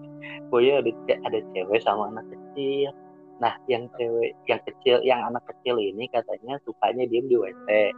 Gue 0.49 0.61
ya 0.65 0.81
ada 0.81 0.91
ada 1.29 1.39
cewek 1.53 1.79
sama 1.85 2.09
anak 2.09 2.25
kecil. 2.33 2.89
Nah 3.37 3.53
yang 3.69 3.85
cewek 3.95 4.33
yang 4.49 4.59
kecil 4.65 4.97
yang 5.05 5.21
anak 5.29 5.45
kecil 5.45 5.77
ini 5.77 6.09
katanya 6.09 6.57
sukanya 6.65 7.05
diem 7.07 7.29
di 7.29 7.37
WC 7.37 7.93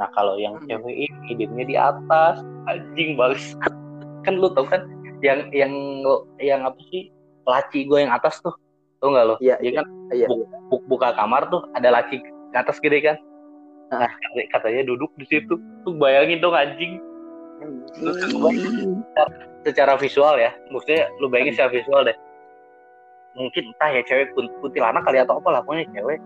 nah 0.00 0.08
kalau 0.16 0.40
yang 0.40 0.56
hmm. 0.56 0.66
cewek 0.66 1.06
ini 1.06 1.30
diemnya 1.38 1.64
di 1.68 1.76
atas. 1.78 2.42
Anjing 2.66 3.14
bagus. 3.14 3.54
Kan 4.26 4.40
lu 4.40 4.50
tau 4.50 4.66
kan 4.66 4.88
yang 5.22 5.46
yang 5.54 5.72
yang 6.42 6.60
apa 6.66 6.80
sih? 6.90 7.12
Laci 7.46 7.86
gue 7.86 7.98
yang 8.02 8.10
atas 8.10 8.40
tuh. 8.42 8.54
Tuh 9.02 9.10
nggak 9.10 9.24
lo 9.26 9.34
Iya, 9.42 9.58
dia 9.58 9.66
iya, 9.66 9.78
kan 9.82 9.86
iya. 10.14 10.26
bu- 10.30 10.46
bu- 10.70 10.84
buka 10.86 11.10
kamar 11.18 11.50
tuh 11.50 11.66
ada 11.74 11.90
laci 11.90 12.22
ke 12.22 12.56
atas 12.56 12.78
gede 12.78 13.02
kan 13.02 13.16
nah 13.92 14.08
kata- 14.08 14.48
katanya 14.56 14.82
duduk 14.88 15.12
di 15.20 15.26
situ. 15.28 15.60
Tuh 15.84 15.94
bayangin 16.00 16.40
dong 16.40 16.56
anjing. 16.56 16.96
Secara 19.62 19.94
visual 20.00 20.40
ya. 20.40 20.50
Maksudnya 20.72 21.12
lu 21.20 21.28
bayangin 21.28 21.54
secara 21.54 21.70
visual 21.76 22.02
deh. 22.08 22.16
Mungkin 23.36 23.62
entah 23.72 23.90
ya 23.92 24.02
cewek 24.04 24.32
kun- 24.36 24.52
kuntilanak 24.60 25.04
kali 25.04 25.20
atau 25.20 25.40
apa 25.40 25.48
lah 25.48 25.60
pokoknya 25.64 25.88
cewek 25.92 26.18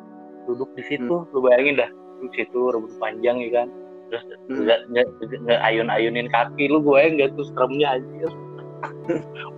duduk 0.46 0.70
di 0.78 0.82
situ 0.86 1.26
lu 1.34 1.38
bayangin 1.42 1.82
dah. 1.82 1.90
Duduk 1.90 2.30
di 2.32 2.36
situ 2.46 2.60
rambut 2.70 2.92
panjang 3.02 3.36
ya 3.42 3.50
kan. 3.62 3.68
Terus 4.06 4.22
Hmm. 4.46 4.62
nggak 4.62 4.78
nggak 4.94 5.06
nggak 5.42 5.60
ayun 5.66 5.88
ayunin 5.90 6.30
kaki 6.30 6.70
lu 6.70 6.78
gue 6.78 7.02
nggak 7.18 7.34
tuh 7.34 7.46
seremnya 7.50 7.98
anjir 7.98 8.30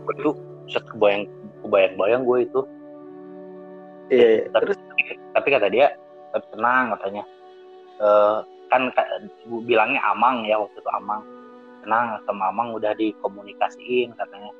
itu 0.09 0.31
set 0.73 0.85
kebayang 0.89 1.29
kebayang 1.61 1.95
bayang 2.01 2.23
gue 2.25 2.49
itu. 2.49 2.61
Iya, 4.09 4.29
iya. 4.41 4.43
tapi, 4.57 4.73
Terus? 4.73 4.79
tapi 5.37 5.49
kata 5.53 5.69
dia 5.69 5.87
tapi 6.33 6.45
tenang 6.57 6.97
katanya 6.97 7.23
Eh, 7.99 8.39
kan 8.69 8.83
ka- 8.95 9.11
gua 9.49 9.61
bilangnya 9.65 9.99
Amang 10.13 10.47
ya 10.47 10.61
waktu 10.61 10.79
itu 10.79 10.91
Amang. 10.95 11.23
Tenang 11.83 12.21
sama 12.29 12.53
Amang 12.53 12.77
udah 12.77 12.93
dikomunikasiin 12.95 14.15
katanya. 14.15 14.53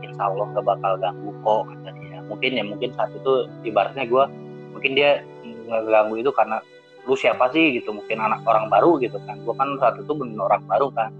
Insya 0.00 0.30
Allah 0.30 0.46
nggak 0.54 0.64
bakal 0.64 0.92
ganggu 1.02 1.30
kok 1.42 1.62
kata 1.68 1.90
dia. 1.98 2.18
Mungkin 2.24 2.50
ya 2.56 2.64
mungkin 2.64 2.90
saat 2.96 3.10
itu 3.12 3.32
ibaratnya 3.66 4.04
gue 4.08 4.24
mungkin 4.72 4.92
dia 4.96 5.20
ngeganggu 5.44 6.14
itu 6.20 6.30
karena 6.32 6.60
lu 7.04 7.14
siapa 7.18 7.50
sih? 7.52 7.80
gitu. 7.80 7.90
Mungkin 7.92 8.16
anak 8.20 8.46
orang 8.46 8.70
baru 8.70 8.96
gitu 9.02 9.18
kan. 9.26 9.36
Gue 9.42 9.54
kan 9.58 9.74
saat 9.82 9.98
itu 9.98 10.12
bener 10.14 10.40
orang 10.40 10.64
baru 10.70 10.88
kan. 10.94 11.10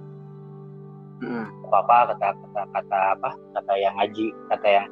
Mm, 1.25 1.47
apa 1.71 1.77
apa 1.81 1.97
kata 2.13 2.27
kata 2.37 2.63
kata 2.75 2.99
apa 3.17 3.31
kata 3.57 3.73
yang 3.81 3.95
ngaji 3.97 4.27
kata 4.51 4.69
yang 4.69 4.87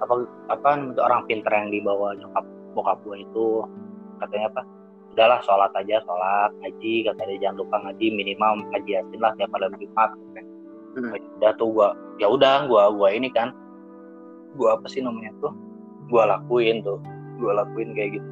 apa 0.00 0.14
apa 0.48 0.68
orang 1.02 1.26
pinter 1.28 1.52
yang 1.52 1.68
dibawa 1.68 2.16
nyokap 2.16 2.44
bokap 2.74 2.98
gue 3.06 3.22
itu. 3.22 3.62
Katanya 4.20 4.46
apa 4.52 4.62
udahlah 5.14 5.38
sholat 5.46 5.70
aja 5.78 6.02
sholat 6.02 6.50
ngaji 6.58 7.06
kata 7.06 7.22
dia 7.30 7.38
jangan 7.46 7.62
lupa 7.62 7.76
ngaji 7.86 8.06
minimal 8.10 8.66
ngaji 8.74 8.90
yasin 8.98 9.20
lah 9.22 9.30
tiap 9.38 9.46
malam 9.54 9.70
jumat 9.78 10.10
katanya. 10.10 10.42
Hmm. 10.94 11.10
udah 11.38 11.52
tuh 11.54 11.68
gua 11.70 11.88
ya 12.18 12.26
udah 12.26 12.66
gua 12.66 12.90
gua 12.90 13.08
ini 13.14 13.30
kan 13.30 13.54
gua 14.58 14.74
apa 14.74 14.86
sih 14.90 15.02
namanya 15.02 15.30
tuh 15.38 15.54
gua 16.10 16.34
lakuin 16.34 16.82
tuh 16.82 16.98
gua 17.38 17.62
lakuin 17.62 17.94
kayak 17.94 18.18
gitu 18.18 18.30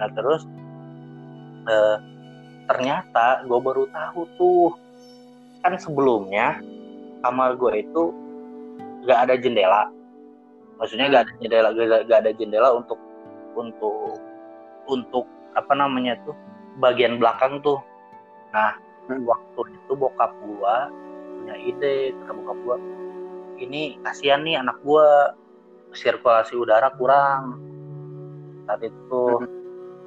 nah 0.00 0.08
terus 0.16 0.48
eh, 1.68 1.96
ternyata 2.68 3.44
gua 3.44 3.60
baru 3.60 3.84
tahu 3.92 4.24
tuh 4.40 4.72
kan 5.60 5.76
sebelumnya 5.76 6.60
kamar 7.20 7.60
gua 7.60 7.76
itu 7.76 8.12
nggak 9.04 9.18
ada 9.28 9.34
jendela 9.36 9.82
maksudnya 10.80 11.12
nggak 11.12 11.22
ada 11.28 11.32
jendela 11.40 11.68
nggak 11.76 12.20
ada 12.24 12.32
jendela 12.36 12.68
untuk 12.76 13.00
untuk 13.56 14.20
untuk 14.88 15.24
apa 15.54 15.72
namanya 15.74 16.14
tuh 16.22 16.36
bagian 16.78 17.18
belakang 17.18 17.58
tuh 17.60 17.78
nah 18.50 18.74
Hmm. 19.10 19.26
waktu 19.26 19.74
itu 19.74 19.92
bokap 19.98 20.30
gua 20.46 20.86
punya 21.34 21.58
ide 21.58 22.14
kata 22.14 22.30
bokap 22.30 22.58
gua 22.62 22.76
ini 23.58 23.98
kasihan 24.06 24.46
nih 24.46 24.62
anak 24.62 24.78
gua 24.86 25.34
sirkulasi 25.90 26.54
udara 26.54 26.94
kurang 26.94 27.58
saat 28.70 28.86
itu 28.86 29.24
Hmm. 29.42 29.50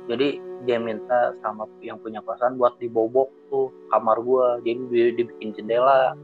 jadi 0.08 0.40
dia 0.64 0.80
minta 0.80 1.36
sama 1.44 1.68
yang 1.84 2.00
punya 2.00 2.24
kosan 2.24 2.56
buat 2.56 2.80
dibobok 2.80 3.28
tuh 3.52 3.76
kamar 3.92 4.24
gua 4.24 4.64
jadi 4.64 4.80
di- 4.88 5.14
dibikin 5.20 5.52
jendela 5.52 6.16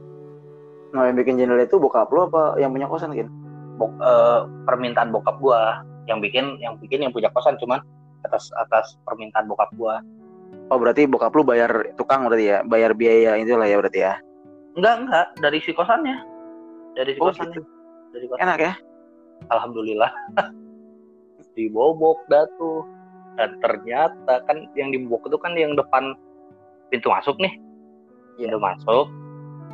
Nah, 0.90 1.06
yang 1.06 1.20
bikin 1.20 1.38
jendela 1.38 1.62
itu 1.62 1.76
bokap 1.78 2.10
lu 2.10 2.26
apa 2.26 2.58
yang 2.58 2.72
punya 2.72 2.88
kosan 2.88 3.12
kan? 3.12 3.28
bok, 3.76 3.92
eh, 4.00 4.40
permintaan 4.64 5.12
bokap 5.12 5.36
gua 5.44 5.84
yang 6.08 6.24
bikin 6.24 6.56
yang 6.64 6.80
bikin 6.80 7.04
yang 7.04 7.12
punya 7.12 7.28
kosan 7.30 7.60
cuman 7.60 7.84
atas 8.22 8.52
atas 8.58 9.00
permintaan 9.04 9.46
bokap 9.46 9.70
gua. 9.74 10.02
Oh, 10.70 10.78
berarti 10.78 11.06
bokap 11.06 11.32
lu 11.32 11.42
bayar 11.42 11.70
tukang 11.96 12.26
berarti 12.26 12.46
ya, 12.48 12.58
bayar 12.62 12.94
biaya 12.94 13.38
itulah 13.38 13.66
ya 13.66 13.78
berarti 13.78 14.00
ya. 14.02 14.14
enggak 14.76 14.96
enggak. 15.02 15.28
Dari 15.40 15.58
si 15.60 15.72
kosannya. 15.72 16.18
Dari 16.94 17.12
si 17.14 17.20
Oh, 17.20 17.28
kosannya. 17.28 17.54
gitu. 17.54 17.62
dari 18.10 18.26
kosan 18.26 18.42
Enak 18.44 18.58
ya? 18.60 18.74
alhamdulillah. 19.50 20.12
Dibobok 21.56 22.20
dah 22.28 22.46
tuh. 22.56 22.86
Dan 23.36 23.56
ternyata 23.60 24.44
kan 24.44 24.68
yang 24.74 24.92
dibobok 24.92 25.28
itu 25.28 25.38
kan 25.40 25.54
yang 25.56 25.74
depan 25.74 26.12
pintu 26.90 27.08
masuk 27.10 27.40
nih. 27.40 27.54
Iya. 28.36 28.52
pintu 28.52 28.60
masuk 28.60 29.06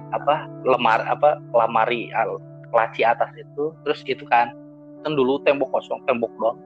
apa 0.10 0.46
lemar 0.64 1.02
apa 1.06 1.38
lamari 1.52 2.10
al- 2.14 2.42
laci 2.72 3.02
atas 3.02 3.30
itu. 3.36 3.74
Terus 3.86 4.00
itu 4.06 4.24
kan 4.28 4.54
kan 5.02 5.14
dulu 5.14 5.38
tembok 5.44 5.70
kosong 5.72 6.02
tembok 6.06 6.34
doang 6.38 6.58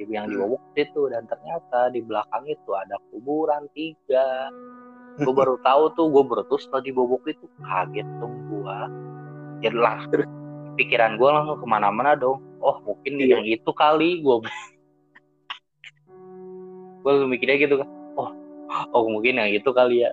yang 0.00 0.26
Hmm. 0.26 0.32
dibobok 0.34 0.62
itu 0.74 1.02
dan 1.08 1.22
ternyata 1.26 1.90
di 1.90 2.00
belakang 2.00 2.44
itu 2.46 2.70
ada 2.72 2.96
kuburan 3.12 3.68
tiga. 3.72 4.48
Gue 5.20 5.34
baru 5.36 5.60
tahu 5.60 5.92
tuh 5.92 6.08
gue 6.08 6.24
baru 6.24 6.42
tuh 6.48 6.56
setelah 6.56 6.80
dibobok 6.80 7.28
itu 7.28 7.44
kaget 7.60 8.08
dong 8.16 8.32
gue 8.48 8.78
jadi 9.62 9.76
lah 9.76 10.00
Terus? 10.08 10.26
pikiran 10.74 11.20
gue 11.20 11.28
langsung 11.28 11.60
ke 11.60 11.66
mana-mana 11.68 12.16
dong. 12.16 12.40
Oh 12.58 12.80
mungkin 12.82 13.20
Iya. 13.20 13.36
yang 13.38 13.44
itu 13.44 13.70
kali 13.70 14.24
gue 14.24 14.36
gue 17.02 17.10
langsung 17.12 17.30
mikirnya 17.30 17.56
gitu 17.60 17.74
kan. 17.78 17.88
Oh 18.16 18.30
oh 18.90 19.04
mungkin 19.06 19.38
yang 19.38 19.50
itu 19.52 19.70
kali 19.70 20.02
ya. 20.02 20.10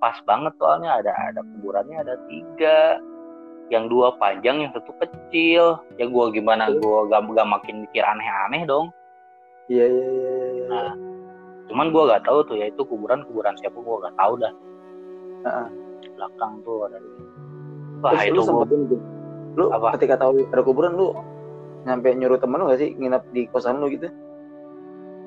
Pas 0.00 0.16
banget 0.24 0.54
soalnya 0.56 0.98
ada 0.98 1.12
ada 1.14 1.40
kuburannya 1.44 1.96
ada 2.00 2.14
tiga. 2.26 2.98
Yang 3.68 3.84
dua 3.92 4.08
panjang 4.16 4.64
yang 4.64 4.72
satu 4.72 4.96
kecil. 4.96 5.76
Ya 6.00 6.08
gue 6.08 6.24
gimana 6.32 6.72
gue 6.72 6.98
gak, 7.12 7.20
gak 7.28 7.48
makin 7.48 7.84
mikir 7.84 8.00
aneh-aneh 8.00 8.64
dong 8.64 8.88
Iya, 9.68 9.84
iya, 9.84 10.06
iya, 10.08 10.08
iya, 10.08 10.46
iya. 10.56 10.66
Nah, 10.68 10.92
cuman 11.68 11.92
gue 11.92 12.02
gak 12.08 12.24
tahu 12.24 12.38
tuh 12.48 12.56
ya 12.56 12.66
itu 12.72 12.80
kuburan 12.88 13.20
kuburan 13.28 13.52
siapa 13.60 13.76
gue 13.76 13.96
gak 14.00 14.16
tahu 14.16 14.32
dah 14.40 14.52
Heeh. 15.44 15.66
Di 16.00 16.08
belakang 16.16 16.52
tuh 16.64 16.88
ada 16.88 16.96
wah 18.00 18.10
Terus 18.16 18.24
itu 18.24 18.40
lu 18.40 18.42
gua- 18.48 18.68
lu 19.58 19.64
Apa? 19.74 19.86
ketika 20.00 20.16
tahu 20.16 20.48
ada 20.48 20.62
kuburan 20.64 20.96
lu 20.96 21.12
nyampe 21.84 22.08
nyuruh 22.16 22.40
temen 22.40 22.58
lu 22.60 22.72
gak 22.72 22.80
sih 22.80 22.96
nginep 22.96 23.22
di 23.36 23.42
kosan 23.52 23.78
lu 23.80 23.92
gitu? 23.92 24.08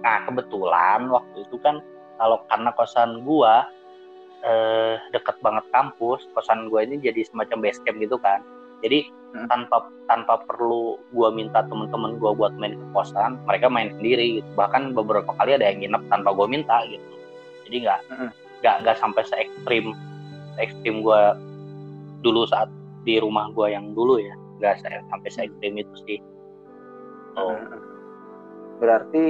nah 0.01 0.25
kebetulan 0.25 1.13
waktu 1.13 1.45
itu 1.45 1.61
kan 1.61 1.77
kalau 2.17 2.41
karena 2.49 2.73
kosan 2.73 3.21
gua 3.21 3.69
eh, 4.41 4.97
deket 5.13 5.37
banget 5.45 5.61
kampus 5.69 6.25
kosan 6.33 6.73
gua 6.73 6.81
ini 6.81 6.97
jadi 6.97 7.21
semacam 7.29 7.61
base 7.61 7.77
camp 7.85 8.01
gitu 8.01 8.17
kan 8.17 8.41
jadi 8.83 9.07
Hmm. 9.31 9.47
tanpa 9.47 9.87
tanpa 10.11 10.43
perlu 10.43 10.99
gua 11.15 11.31
minta 11.31 11.63
temen-temen 11.63 12.19
gua 12.19 12.35
buat 12.35 12.51
main 12.59 12.75
ke 12.75 12.85
kosan 12.91 13.39
mereka 13.47 13.71
main 13.71 13.87
sendiri 13.95 14.43
gitu. 14.43 14.49
Bahkan 14.59 14.91
beberapa 14.91 15.31
kali 15.39 15.55
ada 15.55 15.71
yang 15.71 15.79
nginep 15.79 16.03
tanpa 16.11 16.35
gua 16.35 16.51
minta 16.51 16.83
gitu. 16.91 17.15
Jadi 17.63 17.87
nggak 17.87 17.99
nggak 18.59 18.75
nggak 18.83 18.97
sampai 18.99 19.23
se 19.23 19.35
ekstrim 19.39 19.95
ekstrim 20.59 20.99
gua 20.99 21.39
dulu 22.27 22.43
saat 22.43 22.67
di 23.07 23.23
rumah 23.23 23.47
gua 23.55 23.71
yang 23.71 23.95
dulu 23.95 24.19
ya. 24.19 24.35
Nggak 24.59 24.83
sampai 24.83 25.29
se 25.31 25.47
ekstrim 25.47 25.79
itu 25.79 25.95
sih. 26.03 26.19
Oh. 27.39 27.55
Heeh. 27.55 27.79
Berarti 28.83 29.25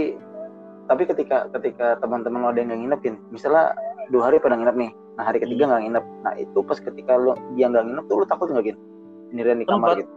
tapi 0.89 1.05
ketika 1.05 1.45
ketika 1.61 2.01
teman-teman 2.01 2.41
lo 2.41 2.49
ada 2.49 2.57
yang 2.57 2.73
nggak 2.73 2.81
nginep 2.81 2.99
Gin, 3.05 3.15
misalnya 3.29 3.77
dua 4.09 4.33
hari 4.33 4.41
pada 4.41 4.57
nginep 4.57 4.75
nih, 4.75 4.91
nah 5.15 5.23
hari 5.29 5.37
ketiga 5.37 5.69
nggak 5.69 5.81
nginep, 5.87 6.05
nah 6.25 6.33
itu 6.41 6.59
pas 6.65 6.81
ketika 6.81 7.15
lo 7.15 7.37
dia 7.53 7.69
nggak 7.69 7.85
nginep 7.85 8.05
tuh 8.09 8.17
lo 8.17 8.25
takut 8.25 8.49
nggak 8.49 8.73
Gin? 8.73 8.77
Sendirian 9.31 9.57
di 9.57 9.65
kamar 9.65 9.87
Tempat. 9.89 9.97
gitu? 9.97 10.11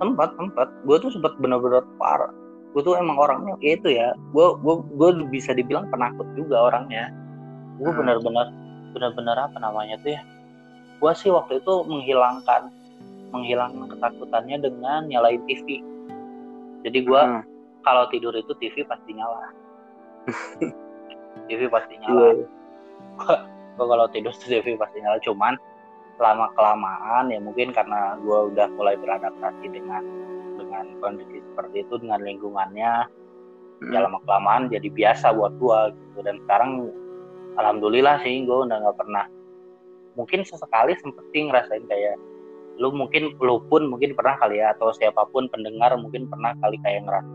tempat 0.00 0.30
tempat 0.32 0.68
gue 0.80 0.96
tuh 0.96 1.10
sempat 1.12 1.36
bener-bener 1.36 1.84
parah 1.94 2.32
gue 2.70 2.80
tuh 2.80 2.96
emang 2.96 3.18
orangnya 3.18 3.52
ya 3.60 3.76
itu 3.76 3.88
ya 3.90 4.08
gue 4.32 4.46
gue 4.56 4.74
gue 4.90 5.08
bisa 5.28 5.52
dibilang 5.52 5.90
penakut 5.90 6.24
juga 6.32 6.56
orangnya 6.64 7.12
gue 7.76 7.84
Hmm. 7.84 7.98
bener-bener 7.98 8.48
bener-bener 8.90 9.36
apa 9.36 9.58
namanya 9.58 10.00
tuh 10.00 10.14
ya 10.14 10.22
gue 10.96 11.12
sih 11.14 11.28
waktu 11.28 11.58
itu 11.58 11.74
menghilangkan 11.84 12.72
menghilangkan 13.28 13.86
ketakutannya 13.88 14.56
dengan 14.58 15.04
nyalain 15.04 15.42
TV 15.44 15.84
jadi 16.80 16.98
gue 16.98 17.20
Hmm. 17.20 17.42
kalau 17.82 18.08
tidur 18.08 18.32
itu 18.32 18.56
TV 18.56 18.80
pasti 18.84 19.12
nyala 19.12 19.52
TV 21.46 21.60
pasti 21.68 21.94
Iya. 21.96 22.08
nyala 22.08 22.28
gue 23.76 23.84
kalau 23.84 24.06
tidur 24.08 24.32
tuh 24.32 24.48
TV 24.48 24.76
pasti 24.76 24.96
nyala 24.98 25.20
cuman 25.20 25.60
lama 26.20 26.52
kelamaan 26.54 27.32
ya 27.32 27.40
mungkin 27.40 27.72
karena 27.72 28.20
gue 28.20 28.38
udah 28.54 28.68
mulai 28.76 28.94
beradaptasi 29.00 29.66
dengan 29.72 30.04
dengan 30.60 30.84
kondisi 31.00 31.40
seperti 31.40 31.88
itu 31.88 31.94
dengan 31.96 32.20
lingkungannya 32.20 33.08
Hmm. 33.80 33.96
ya 33.96 34.04
lama 34.04 34.20
kelamaan 34.28 34.68
jadi 34.68 34.92
biasa 34.92 35.32
buat 35.32 35.56
gue 35.56 35.80
gitu 35.96 36.20
dan 36.20 36.36
sekarang 36.44 36.92
alhamdulillah 37.56 38.20
sih 38.20 38.44
gue 38.44 38.58
udah 38.68 38.76
nggak 38.76 38.98
pernah 39.00 39.24
mungkin 40.20 40.44
sesekali 40.44 40.92
sempet 41.00 41.24
sih 41.32 41.48
ngerasain 41.48 41.88
kayak 41.88 42.20
lu 42.76 42.92
mungkin 42.92 43.32
lu 43.40 43.56
pun 43.72 43.88
mungkin 43.88 44.12
pernah 44.12 44.36
kali 44.36 44.60
ya 44.60 44.76
atau 44.76 44.92
siapa 44.92 45.24
pun 45.32 45.48
pendengar 45.48 45.96
mungkin 45.96 46.28
pernah 46.28 46.52
kali 46.60 46.76
kayak 46.84 47.08
ngerasa 47.08 47.34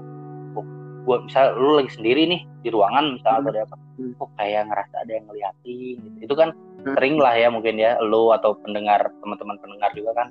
gue 1.06 1.18
misal 1.22 1.54
lu 1.56 1.78
lagi 1.78 1.94
sendiri 1.94 2.26
nih 2.26 2.42
di 2.66 2.70
ruangan 2.74 3.16
misalnya 3.16 3.40
atau 3.46 3.54
di 3.54 3.62
apa 3.62 3.76
Hmm. 3.96 4.12
kok 4.20 4.28
kayak 4.36 4.68
ngerasa 4.68 4.96
ada 5.08 5.12
yang 5.16 5.26
ngeliatin 5.32 5.96
gitu 6.04 6.18
itu 6.28 6.36
kan 6.36 6.50
Hmm. 6.84 6.94
sering 6.94 7.16
lah 7.18 7.34
ya 7.34 7.48
mungkin 7.48 7.80
ya 7.80 7.98
lu 8.04 8.30
atau 8.36 8.54
pendengar 8.62 9.10
teman-teman 9.24 9.58
pendengar 9.58 9.90
juga 9.96 10.12
kan 10.14 10.28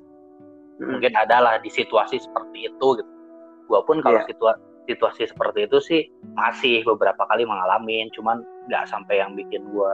hmm. 0.78 0.90
mungkin 0.96 1.12
adalah 1.16 1.58
di 1.58 1.72
situasi 1.72 2.20
seperti 2.20 2.68
itu 2.68 2.86
gitu 3.00 3.10
gue 3.64 3.80
pun 3.88 4.04
kalau 4.04 4.20
yeah. 4.20 4.28
situa 4.28 4.52
situasi 4.84 5.24
seperti 5.32 5.64
itu 5.64 5.78
sih 5.80 6.02
masih 6.36 6.84
beberapa 6.84 7.24
kali 7.24 7.48
mengalami 7.48 8.04
cuman 8.12 8.44
nggak 8.68 8.84
sampai 8.84 9.24
yang 9.24 9.32
bikin 9.32 9.64
gue 9.72 9.90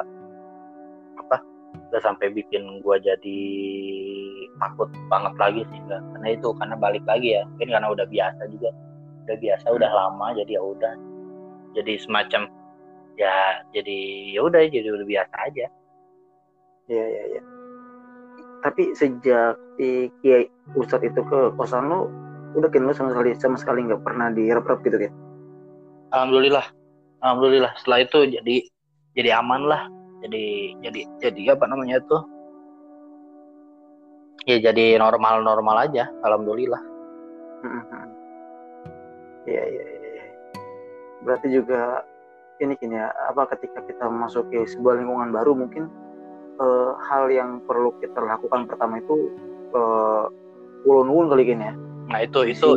apa 1.23 1.39
nggak 1.95 2.03
sampai 2.03 2.35
bikin 2.35 2.83
gue 2.83 2.97
jadi 2.99 3.43
takut 4.59 4.91
banget 5.07 5.35
lagi 5.39 5.63
sih 5.71 5.79
enggak 5.87 6.03
karena 6.13 6.29
itu 6.35 6.49
karena 6.59 6.75
balik 6.75 7.05
lagi 7.07 7.39
ya 7.39 7.47
mungkin 7.55 7.69
karena 7.71 7.89
udah 7.95 8.07
biasa 8.11 8.43
juga 8.51 8.71
udah 9.27 9.37
biasa 9.37 9.67
hmm. 9.69 9.77
udah 9.77 9.91
lama 9.91 10.27
jadi 10.37 10.53
ya 10.57 10.63
udah. 10.63 10.95
Jadi 11.77 11.93
semacam 12.03 12.43
ya 13.19 13.63
jadi 13.75 13.99
ya 14.35 14.41
udah 14.47 14.61
jadi 14.67 14.89
udah 14.91 15.07
biasa 15.07 15.35
aja. 15.47 15.67
Iya 16.91 17.05
iya 17.07 17.23
iya. 17.37 17.43
Tapi 18.61 18.93
sejak 18.93 19.57
si 19.81 20.13
Kiai 20.21 20.45
Ustadz 20.77 21.07
itu 21.07 21.21
ke 21.25 21.55
kosan 21.57 21.89
lo 21.89 22.11
udah 22.59 22.69
kan 22.69 22.83
lo 22.83 22.93
sama 22.93 23.15
sekali 23.15 23.31
sama 23.39 23.57
sekali 23.57 23.87
nggak 23.87 24.03
pernah 24.03 24.35
direp-rep 24.35 24.83
gitu 24.83 25.07
kan 25.07 25.13
alhamdulillah. 26.11 26.67
Alhamdulillah. 27.23 27.73
Setelah 27.79 28.03
itu 28.03 28.19
jadi 28.27 28.57
jadi 29.15 29.31
aman 29.39 29.63
lah. 29.71 29.87
Jadi 30.27 30.77
jadi 30.85 31.01
jadi 31.23 31.43
apa 31.57 31.65
namanya 31.71 32.03
tuh 32.05 32.27
ya 34.45 34.59
jadi 34.61 34.99
normal 34.99 35.47
normal 35.47 35.87
aja. 35.87 36.11
Alhamdulillah 36.27 36.91
iya 39.49 39.63
iya 39.65 39.85
iya 39.85 40.11
berarti 41.25 41.49
juga 41.53 42.05
ini 42.61 42.77
kini 42.77 42.97
ya 42.97 43.09
apa 43.29 43.49
ketika 43.57 43.81
kita 43.89 44.09
masuk 44.09 44.49
ke 44.53 44.69
sebuah 44.69 45.01
lingkungan 45.01 45.33
baru 45.33 45.57
mungkin 45.57 45.89
uh, 46.61 46.93
hal 47.09 47.33
yang 47.33 47.65
perlu 47.65 47.93
kita 48.01 48.21
lakukan 48.21 48.69
pertama 48.69 49.01
itu 49.01 49.33
uh, 49.73 50.29
ulun 50.85 51.33
kali 51.33 51.45
gini 51.49 51.73
ya. 51.73 51.75
Nah 52.13 52.21
itu 52.25 52.53
itu 52.53 52.69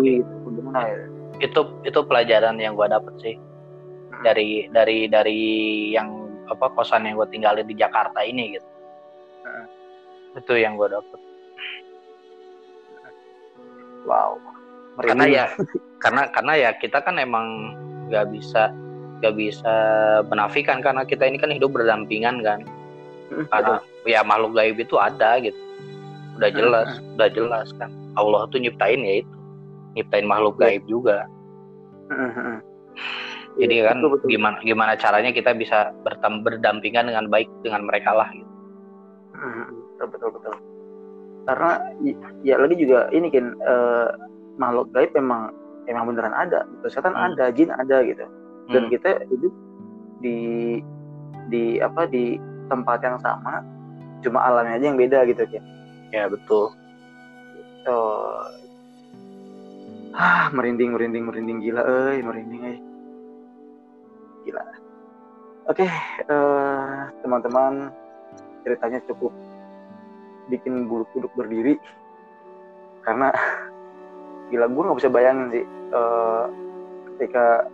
gimana 0.47 0.87
ya? 0.87 1.07
itu 1.41 1.61
itu 1.83 1.99
pelajaran 2.05 2.55
yang 2.59 2.79
gue 2.79 2.87
dapet 2.87 3.13
sih. 3.19 3.35
Hmm. 3.35 4.21
dari 4.23 4.69
dari 4.69 5.09
dari 5.09 5.41
yang 5.91 6.29
apa 6.47 6.69
kosan 6.77 7.09
yang 7.09 7.17
gue 7.17 7.27
tinggalin 7.33 7.67
di 7.67 7.75
Jakarta 7.75 8.23
ini 8.23 8.55
gitu. 8.55 8.69
Hmm. 9.43 9.67
itu 10.39 10.53
yang 10.55 10.79
gue 10.79 10.87
dapet. 10.87 11.19
Wow 14.03 14.52
Merinding. 14.93 15.09
karena 15.09 15.25
ya 15.25 15.45
karena 15.97 16.21
karena 16.29 16.53
ya 16.53 16.69
kita 16.77 17.01
kan 17.01 17.17
emang 17.17 17.73
nggak 18.11 18.29
bisa 18.29 18.69
nggak 19.19 19.35
bisa 19.39 19.75
menafikan 20.27 20.83
karena 20.83 21.07
kita 21.07 21.23
ini 21.25 21.39
kan 21.39 21.49
hidup 21.49 21.73
berdampingan 21.73 22.43
kan. 22.43 22.59
Karena 23.49 23.81
ya 24.05 24.21
makhluk 24.21 24.53
gaib 24.53 24.77
itu 24.77 24.95
ada 24.99 25.39
gitu. 25.41 25.57
Udah 26.37 26.49
jelas 26.53 26.89
hmm. 26.99 27.15
udah 27.17 27.29
jelas 27.31 27.67
kan. 27.79 27.89
Allah 28.13 28.45
tuh 28.53 28.61
nyiptain 28.61 29.01
ya 29.01 29.25
itu. 29.25 29.35
Nyiptain 29.97 30.27
makhluk 30.27 30.59
iya. 30.59 30.63
gaib 30.67 30.83
juga. 30.85 31.17
Hmm, 32.11 32.61
jadi 33.57 33.75
iya, 33.85 33.89
kan 33.93 33.97
betul, 34.01 34.11
betul. 34.17 34.27
gimana 34.33 34.57
gimana 34.65 34.93
caranya 34.97 35.31
kita 35.31 35.53
bisa 35.53 35.93
bertam 36.01 36.41
berdampingan 36.41 37.09
dengan 37.09 37.25
baik 37.29 37.49
dengan 37.61 37.85
mereka 37.85 38.11
lah 38.13 38.29
gitu. 38.33 38.51
Betul 39.93 40.07
betul 40.09 40.29
betul. 40.33 40.53
Karena 41.43 41.71
ya 42.41 42.55
lagi 42.57 42.75
juga 42.79 43.11
ini 43.13 43.27
kan 43.29 43.53
uh, 43.61 44.09
makhluk 44.57 44.89
gaib 44.93 45.11
memang 45.15 45.51
emang 45.87 46.09
beneran 46.11 46.35
ada 46.35 46.65
gitu. 46.77 46.87
Setan 46.99 47.13
hmm. 47.13 47.25
ada 47.33 47.45
jin 47.51 47.69
ada 47.73 47.97
gitu. 48.05 48.25
Dan 48.71 48.87
hmm. 48.87 48.91
kita 48.93 49.09
hidup 49.27 49.53
di 50.23 50.39
di 51.51 51.63
apa 51.83 52.07
di 52.07 52.39
tempat 52.71 53.03
yang 53.03 53.19
sama 53.19 53.59
cuma 54.23 54.39
alamnya 54.39 54.79
aja 54.79 54.85
yang 54.87 54.99
beda 54.99 55.27
gitu 55.27 55.43
kan 55.43 55.63
ya 56.13 56.29
betul. 56.29 56.71
Gitu. 57.57 57.99
ah 60.13 60.47
merinding 60.53 60.93
merinding 60.93 61.25
merinding. 61.25 61.57
Gila 61.59 61.81
eh 61.83 62.21
merinding 62.21 62.61
eh 62.63 62.77
gila. 64.45 64.63
Oke 65.63 65.83
okay, 65.83 65.89
uh, 66.27 66.35
eh, 66.35 66.99
teman-teman 67.23 67.89
ceritanya 68.67 68.99
cukup 69.09 69.33
bikin 70.51 70.85
bulu 70.85 71.07
kuduk 71.11 71.33
berdiri. 71.33 71.81
Karena 73.03 73.33
gila 74.53 74.69
gue 74.69 74.83
nggak 74.85 74.99
bisa 75.01 75.09
bayangin 75.09 75.47
sih 75.49 75.65
uh, 75.97 76.45
ketika 77.17 77.65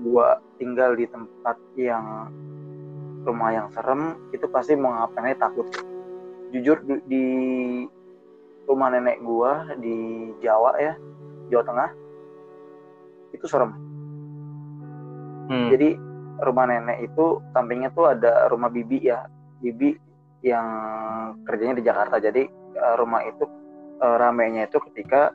gue 0.00 0.28
tinggal 0.56 0.96
di 0.96 1.04
tempat 1.04 1.56
yang 1.76 2.32
rumah 3.28 3.52
yang 3.52 3.68
serem 3.76 4.16
itu 4.32 4.48
pasti 4.48 4.72
mau 4.72 4.96
ngapain 4.96 5.36
takut. 5.36 5.68
Jujur 6.54 6.80
di 7.04 7.26
rumah 8.64 8.88
nenek 8.96 9.20
gue 9.20 9.52
di 9.82 9.96
Jawa 10.40 10.78
ya 10.80 10.94
Jawa 11.52 11.64
Tengah 11.68 11.90
itu 13.36 13.44
serem. 13.44 13.72
Hmm. 15.46 15.70
jadi 15.70 15.94
rumah 16.42 16.66
nenek 16.66 17.06
itu 17.06 17.38
sampingnya 17.54 17.94
tuh 17.94 18.10
ada 18.10 18.50
rumah 18.50 18.66
bibi 18.66 18.98
ya 18.98 19.30
bibi 19.62 19.94
yang 20.42 20.66
kerjanya 21.46 21.78
di 21.78 21.84
Jakarta. 21.86 22.18
Jadi 22.18 22.42
eh, 22.50 22.94
rumah 22.98 23.22
itu 23.24 23.44
uh, 24.02 24.16
ramenya 24.18 24.66
itu 24.66 24.78
ketika 24.90 25.30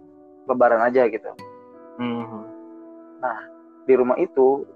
lebaran 0.52 0.84
aja 0.84 1.08
gitu 1.08 1.32
hmm. 2.00 2.44
nah 3.24 3.38
di 3.88 3.94
rumah 3.98 4.18
itu 4.22 4.68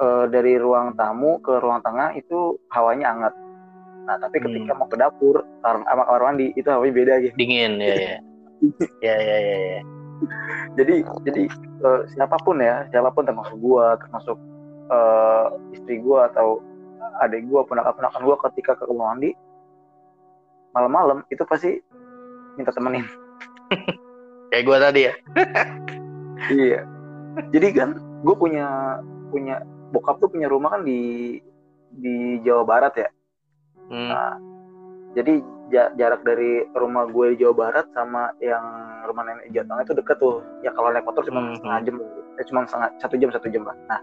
uh, 0.00 0.24
dari 0.26 0.56
ruang 0.56 0.96
tamu 0.96 1.38
ke 1.44 1.60
ruang 1.60 1.84
tengah 1.84 2.16
itu 2.16 2.56
hawanya 2.72 3.12
hangat. 3.12 3.34
Nah, 4.08 4.16
tapi 4.16 4.40
hmm. 4.40 4.44
ketika 4.48 4.72
hmm. 4.72 4.80
mau 4.80 4.88
ke 4.88 4.96
dapur 4.96 5.36
sama 5.62 6.02
kamar 6.08 6.22
mandi 6.32 6.46
itu 6.56 6.68
hawanya 6.72 6.92
beda 6.96 7.14
gitu. 7.22 7.34
Dingin 7.36 7.78
ya 7.78 7.94
ya. 7.94 8.16
ya 9.06 9.16
ya 9.16 9.36
ya 9.38 9.56
ya. 9.76 9.80
Jadi 10.76 10.94
jadi 11.24 11.42
uh, 11.84 12.00
siapa 12.12 12.36
pun 12.44 12.60
ya, 12.60 12.84
siapa 12.92 13.08
pun 13.12 13.24
termasuk 13.24 13.56
gua, 13.60 13.96
termasuk 14.00 14.36
uh, 14.92 15.48
istri 15.72 16.00
gua 16.00 16.28
atau 16.32 16.60
adik 17.24 17.48
gua, 17.48 17.64
ponakan-ponakan 17.64 18.20
gua 18.24 18.36
ketika 18.48 18.76
ke 18.76 18.84
kamar 18.84 19.16
mandi 19.16 19.32
malam-malam 20.70 21.26
itu 21.32 21.42
pasti 21.48 21.80
minta 22.54 22.72
temenin. 22.72 23.04
Kayak 24.50 24.64
gua 24.66 24.78
tadi 24.82 25.00
ya. 25.06 25.14
iya. 26.66 26.80
Jadi 27.54 27.66
kan 27.72 27.90
gue 28.26 28.36
punya 28.36 28.98
punya 29.30 29.62
bokap 29.94 30.18
tuh 30.18 30.28
punya 30.28 30.50
rumah 30.50 30.74
kan 30.74 30.82
di 30.82 31.38
di 31.94 32.42
Jawa 32.42 32.66
Barat 32.66 32.94
ya. 32.98 33.08
Hmm. 33.90 34.10
Nah, 34.10 34.34
jadi 35.14 35.42
jarak 35.70 36.22
dari 36.26 36.66
rumah 36.74 37.06
gue 37.10 37.34
di 37.34 37.46
Jawa 37.46 37.54
Barat 37.54 37.86
sama 37.94 38.34
yang 38.42 38.62
rumah 39.06 39.26
nenek 39.26 39.54
Jawa 39.54 39.66
Tengah 39.66 39.84
itu 39.86 39.94
deket 40.02 40.16
tuh. 40.18 40.42
Ya 40.66 40.70
kalau 40.74 40.90
naik 40.90 41.06
motor 41.06 41.22
cuma 41.26 41.40
hmm. 41.40 41.54
setengah 41.58 41.78
jam, 41.86 41.96
eh, 42.38 42.46
cuma 42.46 42.60
setengah 42.66 42.90
satu 42.98 43.14
jam 43.18 43.30
satu 43.30 43.46
jam 43.50 43.62
lah. 43.66 43.76
Nah, 43.86 44.00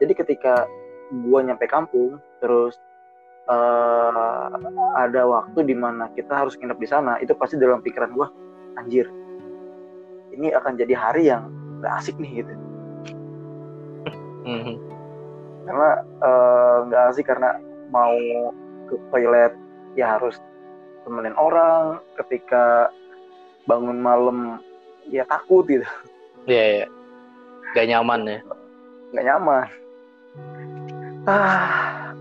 jadi 0.00 0.12
ketika 0.16 0.64
gue 1.12 1.38
nyampe 1.44 1.68
kampung, 1.68 2.16
terus 2.40 2.80
uh, 3.48 4.48
ada 4.96 5.28
waktu 5.28 5.68
di 5.68 5.76
mana 5.76 6.08
kita 6.16 6.32
harus 6.32 6.56
nginep 6.56 6.78
di 6.80 6.88
sana, 6.88 7.20
itu 7.20 7.36
pasti 7.36 7.60
dalam 7.60 7.84
pikiran 7.84 8.16
gue, 8.16 8.26
anjir, 8.80 9.06
ini 10.32 10.52
akan 10.52 10.74
jadi 10.80 10.94
hari 10.96 11.28
yang 11.28 11.48
gak 11.84 12.02
asik 12.02 12.16
nih 12.18 12.42
gitu. 12.42 12.54
Hmm. 14.42 14.74
Karena 15.62 15.90
eh, 16.02 16.76
nggak 16.90 17.02
uh, 17.06 17.10
asik 17.14 17.26
karena 17.30 17.54
mau 17.94 18.16
ke 18.90 18.98
toilet 19.14 19.54
ya 19.94 20.18
harus 20.18 20.34
temenin 21.06 21.36
orang. 21.38 22.02
Ketika 22.18 22.90
bangun 23.70 24.02
malam 24.02 24.58
ya 25.06 25.22
takut 25.30 25.66
gitu. 25.70 25.86
Iya 26.50 26.58
yeah, 26.58 26.68
yeah. 26.82 26.88
gak 27.78 27.86
nyaman 27.86 28.20
ya? 28.26 28.38
Gak 29.14 29.26
nyaman. 29.26 29.66
Ah. 31.28 32.12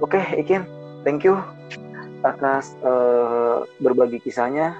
Oke 0.00 0.16
okay, 0.16 0.40
Ikin. 0.40 0.62
Thank 1.02 1.26
you 1.26 1.36
atas 2.20 2.76
uh, 2.84 3.64
berbagi 3.80 4.20
kisahnya 4.20 4.76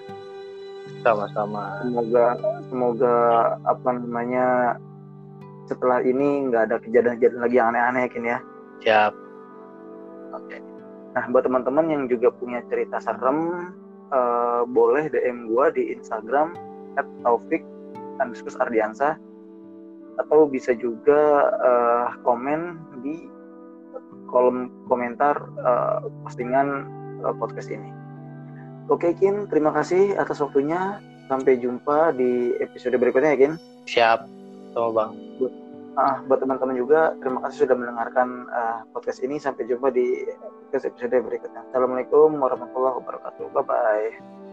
sama-sama. 1.01 1.81
Semoga 1.83 2.27
semoga 2.69 3.17
apa 3.65 3.88
namanya 3.96 4.46
setelah 5.71 6.02
ini 6.02 6.50
nggak 6.50 6.63
ada 6.71 6.77
kejadian-kejadian 6.83 7.42
lagi 7.42 7.57
yang 7.57 7.69
aneh-aneh 7.73 8.04
kan 8.11 8.23
ya. 8.27 8.38
Siap. 8.83 9.13
Oke. 10.35 10.57
Nah 11.15 11.25
buat 11.31 11.44
teman-teman 11.46 11.87
yang 11.90 12.02
juga 12.07 12.31
punya 12.35 12.63
cerita 12.71 12.98
serem 13.02 13.71
uh, 14.11 14.63
boleh 14.67 15.11
DM 15.11 15.50
gua 15.50 15.71
di 15.71 15.94
Instagram 15.94 16.54
@taufik 17.23 17.63
underscore 18.21 18.69
ardiansa 18.69 19.17
atau 20.21 20.44
bisa 20.44 20.77
juga 20.77 21.48
uh, 21.65 22.09
komen 22.27 22.77
di 23.00 23.25
kolom 24.29 24.69
komentar 24.87 25.35
uh, 25.65 26.04
postingan 26.27 26.87
uh, 27.25 27.35
podcast 27.40 27.73
ini. 27.73 28.00
Oke 28.91 29.15
Kin, 29.15 29.47
terima 29.47 29.71
kasih 29.71 30.19
atas 30.19 30.43
waktunya. 30.43 30.99
Sampai 31.31 31.63
jumpa 31.63 32.11
di 32.19 32.59
episode 32.59 32.99
berikutnya 32.99 33.38
ya 33.38 33.38
Kin. 33.38 33.55
Siap, 33.87 34.27
sama 34.75 34.91
Bang. 34.91 35.11
Buat 35.38 35.55
uh, 35.95 36.17
buat 36.27 36.38
teman-teman 36.43 36.75
juga 36.75 37.15
terima 37.23 37.38
kasih 37.47 37.71
sudah 37.71 37.77
mendengarkan 37.79 38.51
uh, 38.51 38.83
podcast 38.91 39.23
ini. 39.23 39.38
Sampai 39.38 39.71
jumpa 39.71 39.95
di 39.95 40.27
podcast 40.67 40.91
episode 40.91 41.23
berikutnya. 41.23 41.63
Assalamualaikum 41.71 42.35
warahmatullahi 42.35 42.99
wabarakatuh. 42.99 43.47
Bye 43.55 43.63
bye 43.63 44.50